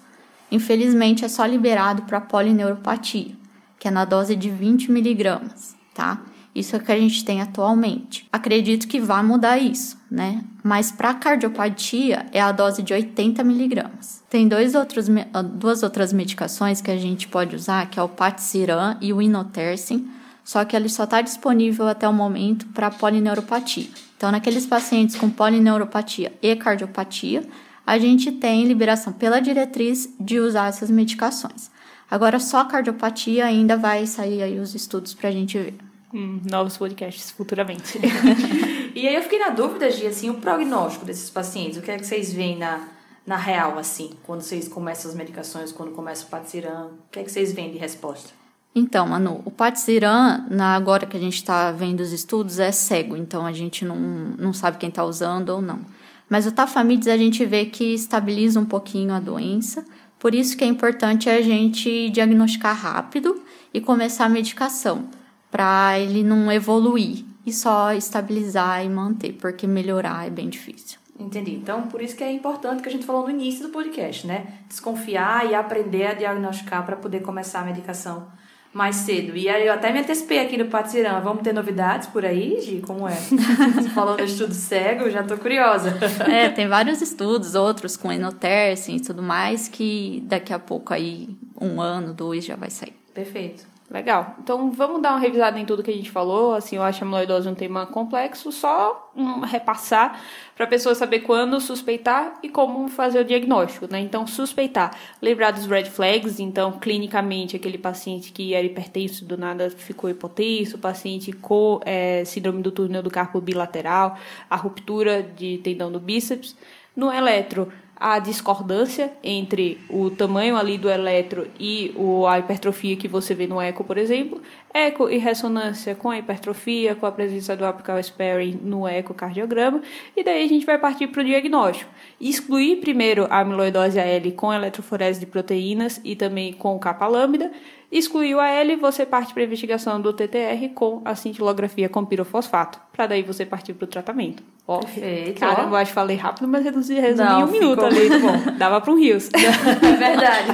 infelizmente, 0.51 1.25
é 1.25 1.27
só 1.27 1.45
liberado 1.45 2.03
para 2.03 2.21
polineuropatia, 2.21 3.35
que 3.79 3.87
é 3.87 3.91
na 3.91 4.05
dose 4.05 4.35
de 4.35 4.49
20 4.49 4.91
miligramas, 4.91 5.75
tá? 5.95 6.21
Isso 6.57 6.75
é 6.75 6.79
o 6.79 6.81
que 6.81 6.91
a 6.91 6.99
gente 6.99 7.23
tem 7.23 7.39
atualmente. 7.39 8.27
Acredito 8.33 8.87
que 8.87 8.99
vai 8.99 9.21
mudar 9.21 9.59
isso, 9.59 9.95
né? 10.09 10.43
Mas 10.63 10.91
para 10.91 11.13
cardiopatia 11.13 12.25
é 12.31 12.41
a 12.41 12.51
dose 12.51 12.81
de 12.81 12.95
80 12.95 13.43
miligramas. 13.43 14.23
Tem 14.27 14.47
dois 14.47 14.73
outros, 14.73 15.05
ah, 15.35 15.43
duas 15.43 15.83
outras 15.83 16.11
medicações 16.11 16.81
que 16.81 16.89
a 16.89 16.97
gente 16.97 17.27
pode 17.27 17.55
usar, 17.55 17.87
que 17.91 17.99
é 17.99 18.01
o 18.01 18.09
Patisiran 18.09 18.97
e 18.99 19.13
o 19.13 19.21
Inotersen, 19.21 20.09
só 20.43 20.65
que 20.65 20.75
ele 20.75 20.89
só 20.89 21.03
está 21.03 21.21
disponível 21.21 21.87
até 21.87 22.09
o 22.09 22.13
momento 22.13 22.65
para 22.69 22.89
polineuropatia. 22.89 23.87
Então, 24.17 24.31
naqueles 24.31 24.65
pacientes 24.65 25.15
com 25.15 25.29
polineuropatia 25.29 26.33
e 26.41 26.55
cardiopatia, 26.55 27.47
a 27.85 27.99
gente 27.99 28.31
tem 28.31 28.65
liberação 28.65 29.13
pela 29.13 29.39
diretriz 29.39 30.11
de 30.19 30.39
usar 30.39 30.69
essas 30.69 30.89
medicações. 30.89 31.69
Agora, 32.09 32.39
só 32.39 32.65
cardiopatia 32.65 33.45
ainda 33.45 33.77
vai 33.77 34.07
sair 34.07 34.41
aí 34.41 34.59
os 34.59 34.73
estudos 34.73 35.13
para 35.13 35.29
a 35.29 35.31
gente 35.31 35.55
ver. 35.55 35.86
Hum, 36.13 36.39
novos 36.49 36.77
podcasts 36.77 37.31
futuramente. 37.31 37.99
e 38.95 39.07
aí 39.07 39.15
eu 39.15 39.21
fiquei 39.21 39.39
na 39.39 39.49
dúvida, 39.49 39.91
Gia, 39.91 40.09
assim, 40.09 40.29
o 40.29 40.35
prognóstico 40.35 41.05
desses 41.05 41.29
pacientes, 41.29 41.77
o 41.77 41.81
que 41.81 41.91
é 41.91 41.97
que 41.97 42.05
vocês 42.05 42.31
veem 42.31 42.57
na, 42.57 42.87
na 43.25 43.35
real, 43.35 43.77
assim, 43.77 44.11
quando 44.23 44.41
vocês 44.41 44.69
começam 44.69 45.11
as 45.11 45.17
medicações, 45.17 45.71
quando 45.71 45.91
começa 45.91 46.25
o 46.25 46.29
Patiziran, 46.29 46.85
o 46.85 47.11
que 47.11 47.19
é 47.19 47.23
que 47.23 47.31
vocês 47.31 47.51
veem 47.51 47.71
de 47.71 47.77
resposta? 47.77 48.29
Então, 48.73 49.07
Manu, 49.07 49.41
o 49.43 49.51
Patiziran, 49.51 50.45
na, 50.49 50.75
agora 50.75 51.05
que 51.05 51.17
a 51.17 51.19
gente 51.19 51.35
está 51.35 51.71
vendo 51.71 51.99
os 51.99 52.13
estudos, 52.13 52.57
é 52.57 52.71
cego, 52.71 53.17
então 53.17 53.45
a 53.45 53.51
gente 53.51 53.83
não, 53.83 53.97
não 53.97 54.53
sabe 54.53 54.77
quem 54.77 54.89
está 54.89 55.03
usando 55.03 55.49
ou 55.49 55.61
não. 55.61 55.81
Mas 56.29 56.45
o 56.45 56.51
Tafamides 56.51 57.07
a 57.07 57.17
gente 57.17 57.43
vê 57.45 57.65
que 57.65 57.93
estabiliza 57.93 58.59
um 58.59 58.65
pouquinho 58.65 59.13
a 59.13 59.19
doença, 59.19 59.83
por 60.19 60.33
isso 60.33 60.55
que 60.55 60.63
é 60.63 60.67
importante 60.67 61.29
a 61.29 61.41
gente 61.41 62.09
diagnosticar 62.11 62.75
rápido 62.75 63.41
e 63.73 63.81
começar 63.81 64.25
a 64.25 64.29
medicação, 64.29 65.09
para 65.51 65.99
ele 65.99 66.23
não 66.23 66.51
evoluir 66.51 67.25
e 67.45 67.53
só 67.53 67.93
estabilizar 67.93 68.85
e 68.85 68.89
manter, 68.89 69.33
porque 69.33 69.65
melhorar 69.65 70.27
é 70.27 70.29
bem 70.29 70.49
difícil. 70.49 70.99
Entendi. 71.19 71.55
Então, 71.55 71.83
por 71.83 72.01
isso 72.01 72.15
que 72.15 72.23
é 72.23 72.31
importante 72.31 72.83
que 72.83 72.89
a 72.89 72.91
gente 72.91 73.05
falou 73.05 73.23
no 73.23 73.31
início 73.31 73.65
do 73.65 73.69
podcast, 73.69 74.27
né? 74.27 74.45
Desconfiar 74.67 75.49
e 75.49 75.55
aprender 75.55 76.07
a 76.07 76.13
diagnosticar 76.13 76.85
para 76.85 76.95
poder 76.95 77.21
começar 77.21 77.61
a 77.61 77.65
medicação 77.65 78.27
mais 78.73 78.97
cedo. 78.97 79.35
E 79.35 79.49
aí 79.49 79.65
eu 79.65 79.73
até 79.73 79.91
me 79.91 79.99
antecipei 79.99 80.39
aqui 80.39 80.55
no 80.55 80.65
Patirã. 80.65 81.19
Vamos 81.19 81.41
ter 81.41 81.53
novidades 81.53 82.07
por 82.09 82.23
aí, 82.23 82.61
Gi? 82.61 82.81
Como 82.85 83.07
é? 83.07 83.15
Você 83.73 83.89
falou 83.89 84.15
do 84.15 84.23
estudo 84.23 84.53
cego, 84.53 85.09
já 85.09 85.23
tô 85.23 85.37
curiosa. 85.37 85.97
É, 86.29 86.49
tem 86.49 86.67
vários 86.67 87.01
estudos, 87.01 87.55
outros 87.55 87.97
com 87.97 88.11
enotercin 88.11 88.97
e 88.97 89.01
tudo 89.01 89.23
mais, 89.23 89.67
que 89.67 90.23
daqui 90.27 90.53
a 90.53 90.59
pouco 90.59 90.93
aí, 90.93 91.29
um 91.59 91.81
ano, 91.81 92.13
dois, 92.13 92.45
já 92.45 92.55
vai 92.55 92.69
sair. 92.69 92.93
Perfeito. 93.13 93.76
Legal. 93.89 94.35
Então 94.43 94.69
vamos 94.69 95.01
dar 95.01 95.11
uma 95.11 95.19
revisada 95.19 95.57
em 95.57 95.65
tudo 95.65 95.81
que 95.81 95.89
a 95.89 95.93
gente 95.93 96.11
falou. 96.11 96.53
Assim, 96.53 96.75
eu 96.75 96.83
acho 96.83 97.01
a 97.01 97.07
amiloidose 97.07 97.47
um 97.47 97.55
tema 97.55 97.85
complexo, 97.85 98.51
só 98.51 99.11
um, 99.15 99.39
repassar 99.39 100.21
para 100.57 100.65
a 100.65 100.67
pessoa 100.67 100.93
saber 100.93 101.21
quando 101.21 101.57
suspeitar 101.61 102.37
e 102.43 102.49
como 102.49 102.89
fazer 102.89 103.21
o 103.21 103.23
diagnóstico, 103.23 103.87
né? 103.89 104.01
Então, 104.01 104.27
suspeitar, 104.27 104.93
lembrar 105.21 105.51
dos 105.51 105.65
red 105.65 105.85
flags, 105.85 106.37
então, 106.37 106.73
clinicamente, 106.73 107.55
aquele 107.55 107.77
paciente 107.77 108.33
que 108.33 108.53
era 108.53 108.65
hipertenso 108.65 109.23
do 109.23 109.37
nada 109.37 109.69
ficou 109.69 110.09
hipotenso, 110.09 110.77
paciente 110.77 111.31
com 111.31 111.79
é, 111.85 112.25
síndrome 112.25 112.61
do 112.61 112.71
túnel 112.71 113.01
do 113.01 113.09
carpo 113.09 113.39
bilateral, 113.39 114.17
a 114.49 114.55
ruptura 114.57 115.23
de 115.23 115.59
tendão 115.59 115.89
do 115.89 115.99
bíceps. 115.99 116.57
No 116.93 117.13
eletro, 117.13 117.71
a 117.99 118.19
discordância 118.19 119.11
entre 119.23 119.79
o 119.89 120.09
tamanho 120.11 120.55
ali 120.55 120.77
do 120.77 120.89
eletro 120.89 121.47
e 121.59 121.93
a 122.27 122.37
hipertrofia 122.37 122.95
que 122.95 123.07
você 123.07 123.33
vê 123.33 123.47
no 123.47 123.59
eco, 123.59 123.83
por 123.83 123.97
exemplo, 123.97 124.41
eco 124.71 125.09
e 125.09 125.17
ressonância 125.17 125.95
com 125.95 126.11
a 126.11 126.17
hipertrofia, 126.17 126.93
com 126.93 127.05
a 127.05 127.11
presença 127.11 127.55
do 127.55 127.65
apical 127.65 127.99
sparing 127.99 128.59
no 128.61 128.87
ecocardiograma, 128.87 129.81
e 130.15 130.23
daí 130.23 130.45
a 130.45 130.47
gente 130.47 130.65
vai 130.65 130.77
partir 130.77 131.07
para 131.07 131.21
o 131.21 131.25
diagnóstico. 131.25 131.89
Excluir 132.21 132.77
primeiro 132.77 133.25
a 133.29 133.39
amiloidose 133.39 133.99
AL 133.99 134.31
com 134.35 134.53
eletroforese 134.53 135.19
de 135.19 135.25
proteínas 135.25 135.99
e 136.03 136.15
também 136.15 136.53
com 136.53 136.77
capa 136.77 137.07
lambda, 137.07 137.51
Excluiu 137.89 138.39
a 138.39 138.49
L, 138.49 138.75
você 138.75 139.05
parte 139.05 139.33
para 139.33 139.43
a 139.43 139.45
investigação 139.45 140.01
do 140.01 140.11
TTR 140.11 140.69
com 140.75 141.01
a 141.05 141.15
cintilografia 141.15 141.87
com 141.87 142.03
pirofosfato, 142.03 142.79
para 142.91 143.07
daí 143.07 143.23
você 143.23 143.45
partir 143.45 143.73
para 143.73 143.85
o 143.85 143.87
tratamento. 143.87 144.43
Ó, 144.67 144.79
Perfeito. 144.79 145.39
Caramba, 145.39 145.69
eu 145.69 145.75
acho 145.77 145.91
que 145.91 145.95
falei 145.95 146.17
rápido, 146.17 146.45
mas 146.49 146.65
reduzi, 146.65 146.95
resumi 146.95 147.29
em 147.29 147.43
um 147.45 147.47
minuto 147.47 147.85
ali. 147.85 148.09
Bom, 148.09 148.51
dava 148.59 148.81
para 148.81 148.91
um 148.91 148.99
rios. 148.99 149.29
É 149.37 149.95
verdade. 149.95 150.51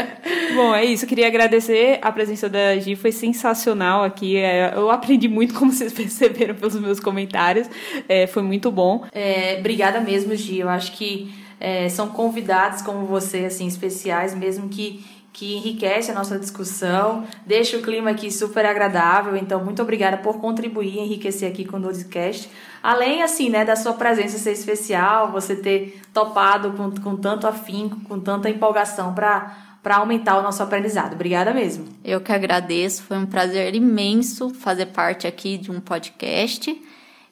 bom, 0.56 0.74
é 0.74 0.84
isso. 0.84 1.06
Queria 1.06 1.26
agradecer 1.26 1.98
a 2.00 2.10
presença 2.10 2.48
da 2.48 2.74
Gi, 2.78 2.96
foi 2.96 3.12
sensacional 3.12 4.02
aqui. 4.02 4.38
É, 4.38 4.72
eu 4.74 4.90
aprendi 4.90 5.28
muito, 5.28 5.52
como 5.52 5.70
vocês 5.70 5.92
perceberam 5.92 6.54
pelos 6.54 6.80
meus 6.80 6.98
comentários. 6.98 7.68
É, 8.08 8.26
foi 8.26 8.42
muito 8.42 8.70
bom. 8.70 9.04
É, 9.12 9.56
obrigada 9.58 10.00
mesmo, 10.00 10.34
Gi. 10.34 10.60
Eu 10.60 10.68
acho 10.70 10.92
que 10.92 11.30
é, 11.60 11.90
são 11.90 12.08
convidados 12.08 12.80
como 12.80 13.04
você, 13.04 13.44
assim, 13.44 13.66
especiais, 13.66 14.34
mesmo 14.34 14.70
que 14.70 15.04
que 15.32 15.56
enriquece 15.56 16.10
a 16.10 16.14
nossa 16.14 16.38
discussão, 16.38 17.24
deixa 17.46 17.76
o 17.76 17.82
clima 17.82 18.10
aqui 18.10 18.30
super 18.30 18.66
agradável. 18.66 19.36
Então, 19.36 19.64
muito 19.64 19.80
obrigada 19.80 20.16
por 20.16 20.40
contribuir 20.40 20.96
e 20.96 21.00
enriquecer 21.00 21.50
aqui 21.50 21.64
com 21.64 21.76
o 21.76 21.80
Dodecast. 21.80 22.50
Além, 22.82 23.22
assim, 23.22 23.48
né, 23.48 23.64
da 23.64 23.76
sua 23.76 23.92
presença 23.92 24.38
ser 24.38 24.52
especial, 24.52 25.30
você 25.30 25.54
ter 25.54 26.00
topado 26.12 26.72
com, 26.72 26.90
com 27.00 27.16
tanto 27.16 27.46
afinco, 27.46 28.00
com 28.00 28.18
tanta 28.18 28.50
empolgação 28.50 29.14
para 29.14 29.68
para 29.82 29.96
aumentar 29.96 30.38
o 30.38 30.42
nosso 30.42 30.62
aprendizado. 30.62 31.14
Obrigada 31.14 31.54
mesmo. 31.54 31.86
Eu 32.04 32.20
que 32.20 32.32
agradeço, 32.32 33.02
foi 33.02 33.16
um 33.16 33.24
prazer 33.24 33.74
imenso 33.74 34.50
fazer 34.50 34.86
parte 34.86 35.26
aqui 35.26 35.56
de 35.56 35.70
um 35.70 35.80
podcast 35.80 36.78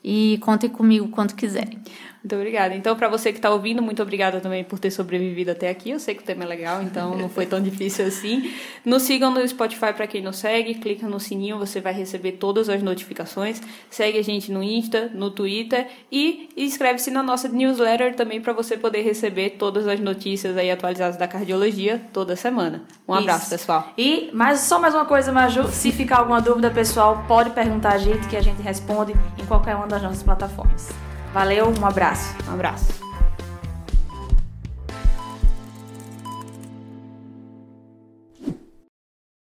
e 0.03 0.39
contem 0.41 0.71
comigo 0.71 1.09
quando 1.09 1.35
quiserem. 1.35 1.79
Muito 2.23 2.35
obrigada. 2.35 2.75
Então, 2.75 2.97
para 2.97 3.09
você 3.09 3.33
que 3.33 3.39
está 3.39 3.51
ouvindo, 3.51 3.81
muito 3.81 4.03
obrigada 4.03 4.41
também 4.41 4.65
por 4.65 4.79
ter 4.79 4.91
sobrevivido 4.91 5.53
até 5.53 5.71
aqui. 5.71 5.91
Eu 5.91 6.01
sei 6.01 6.15
que 6.17 6.23
o 6.23 6.25
tema 6.25 6.43
é 6.43 6.47
legal, 6.47 6.83
então 6.83 7.17
não 7.17 7.29
foi 7.29 7.47
tão 7.47 7.63
difícil 7.63 8.07
assim. 8.07 8.53
Nos 8.85 9.03
sigam 9.03 9.31
no 9.31 9.47
Spotify 9.47 9.93
para 9.93 10.07
quem 10.07 10.21
não 10.21 10.33
segue, 10.33 10.75
clica 10.75 11.07
no 11.07 11.21
sininho, 11.21 11.59
você 11.59 11.81
vai 11.81 11.93
receber 11.93 12.33
todas 12.33 12.69
as 12.69 12.83
notificações. 12.83 13.63
Segue 13.89 14.19
a 14.19 14.23
gente 14.23 14.51
no 14.51 14.63
Insta, 14.63 15.11
no 15.15 15.31
Twitter 15.31 15.87
e 16.11 16.49
inscreve-se 16.57 17.11
na 17.11 17.23
nossa 17.23 17.49
newsletter 17.49 18.17
também 18.17 18.41
para 18.41 18.53
você 18.53 18.77
poder 18.77 19.03
receber 19.03 19.51
todas 19.51 19.87
as 19.87 20.01
notícias 20.01 20.57
aí 20.57 20.71
atualizadas 20.71 21.17
da 21.17 21.29
cardiologia 21.29 22.03
toda 22.13 22.35
semana. 22.35 22.83
Um 23.07 23.15
Isso. 23.15 23.23
abraço, 23.23 23.51
pessoal. 23.51 23.93
E 23.97 24.29
mais 24.33 24.61
só 24.61 24.81
mais 24.81 24.93
uma 24.93 25.05
coisa, 25.05 25.31
Maju, 25.31 25.69
se 25.69 25.93
ficar 25.93 26.19
alguma 26.19 26.41
dúvida, 26.41 26.71
pessoal, 26.71 27.25
pode 27.29 27.51
perguntar 27.51 27.93
a 27.93 27.99
gente 27.99 28.27
que 28.27 28.37
a 28.37 28.43
gente 28.43 28.61
responde 28.61 29.15
em 29.41 29.47
qualquer 29.47 29.77
uma 29.77 29.87
das 29.87 30.03
nossas 30.03 30.23
plataformas. 30.23 31.08
Valeu, 31.39 31.73
um 31.81 31.87
abraço. 31.87 32.35
Um 32.49 32.55
abraço. 32.55 33.08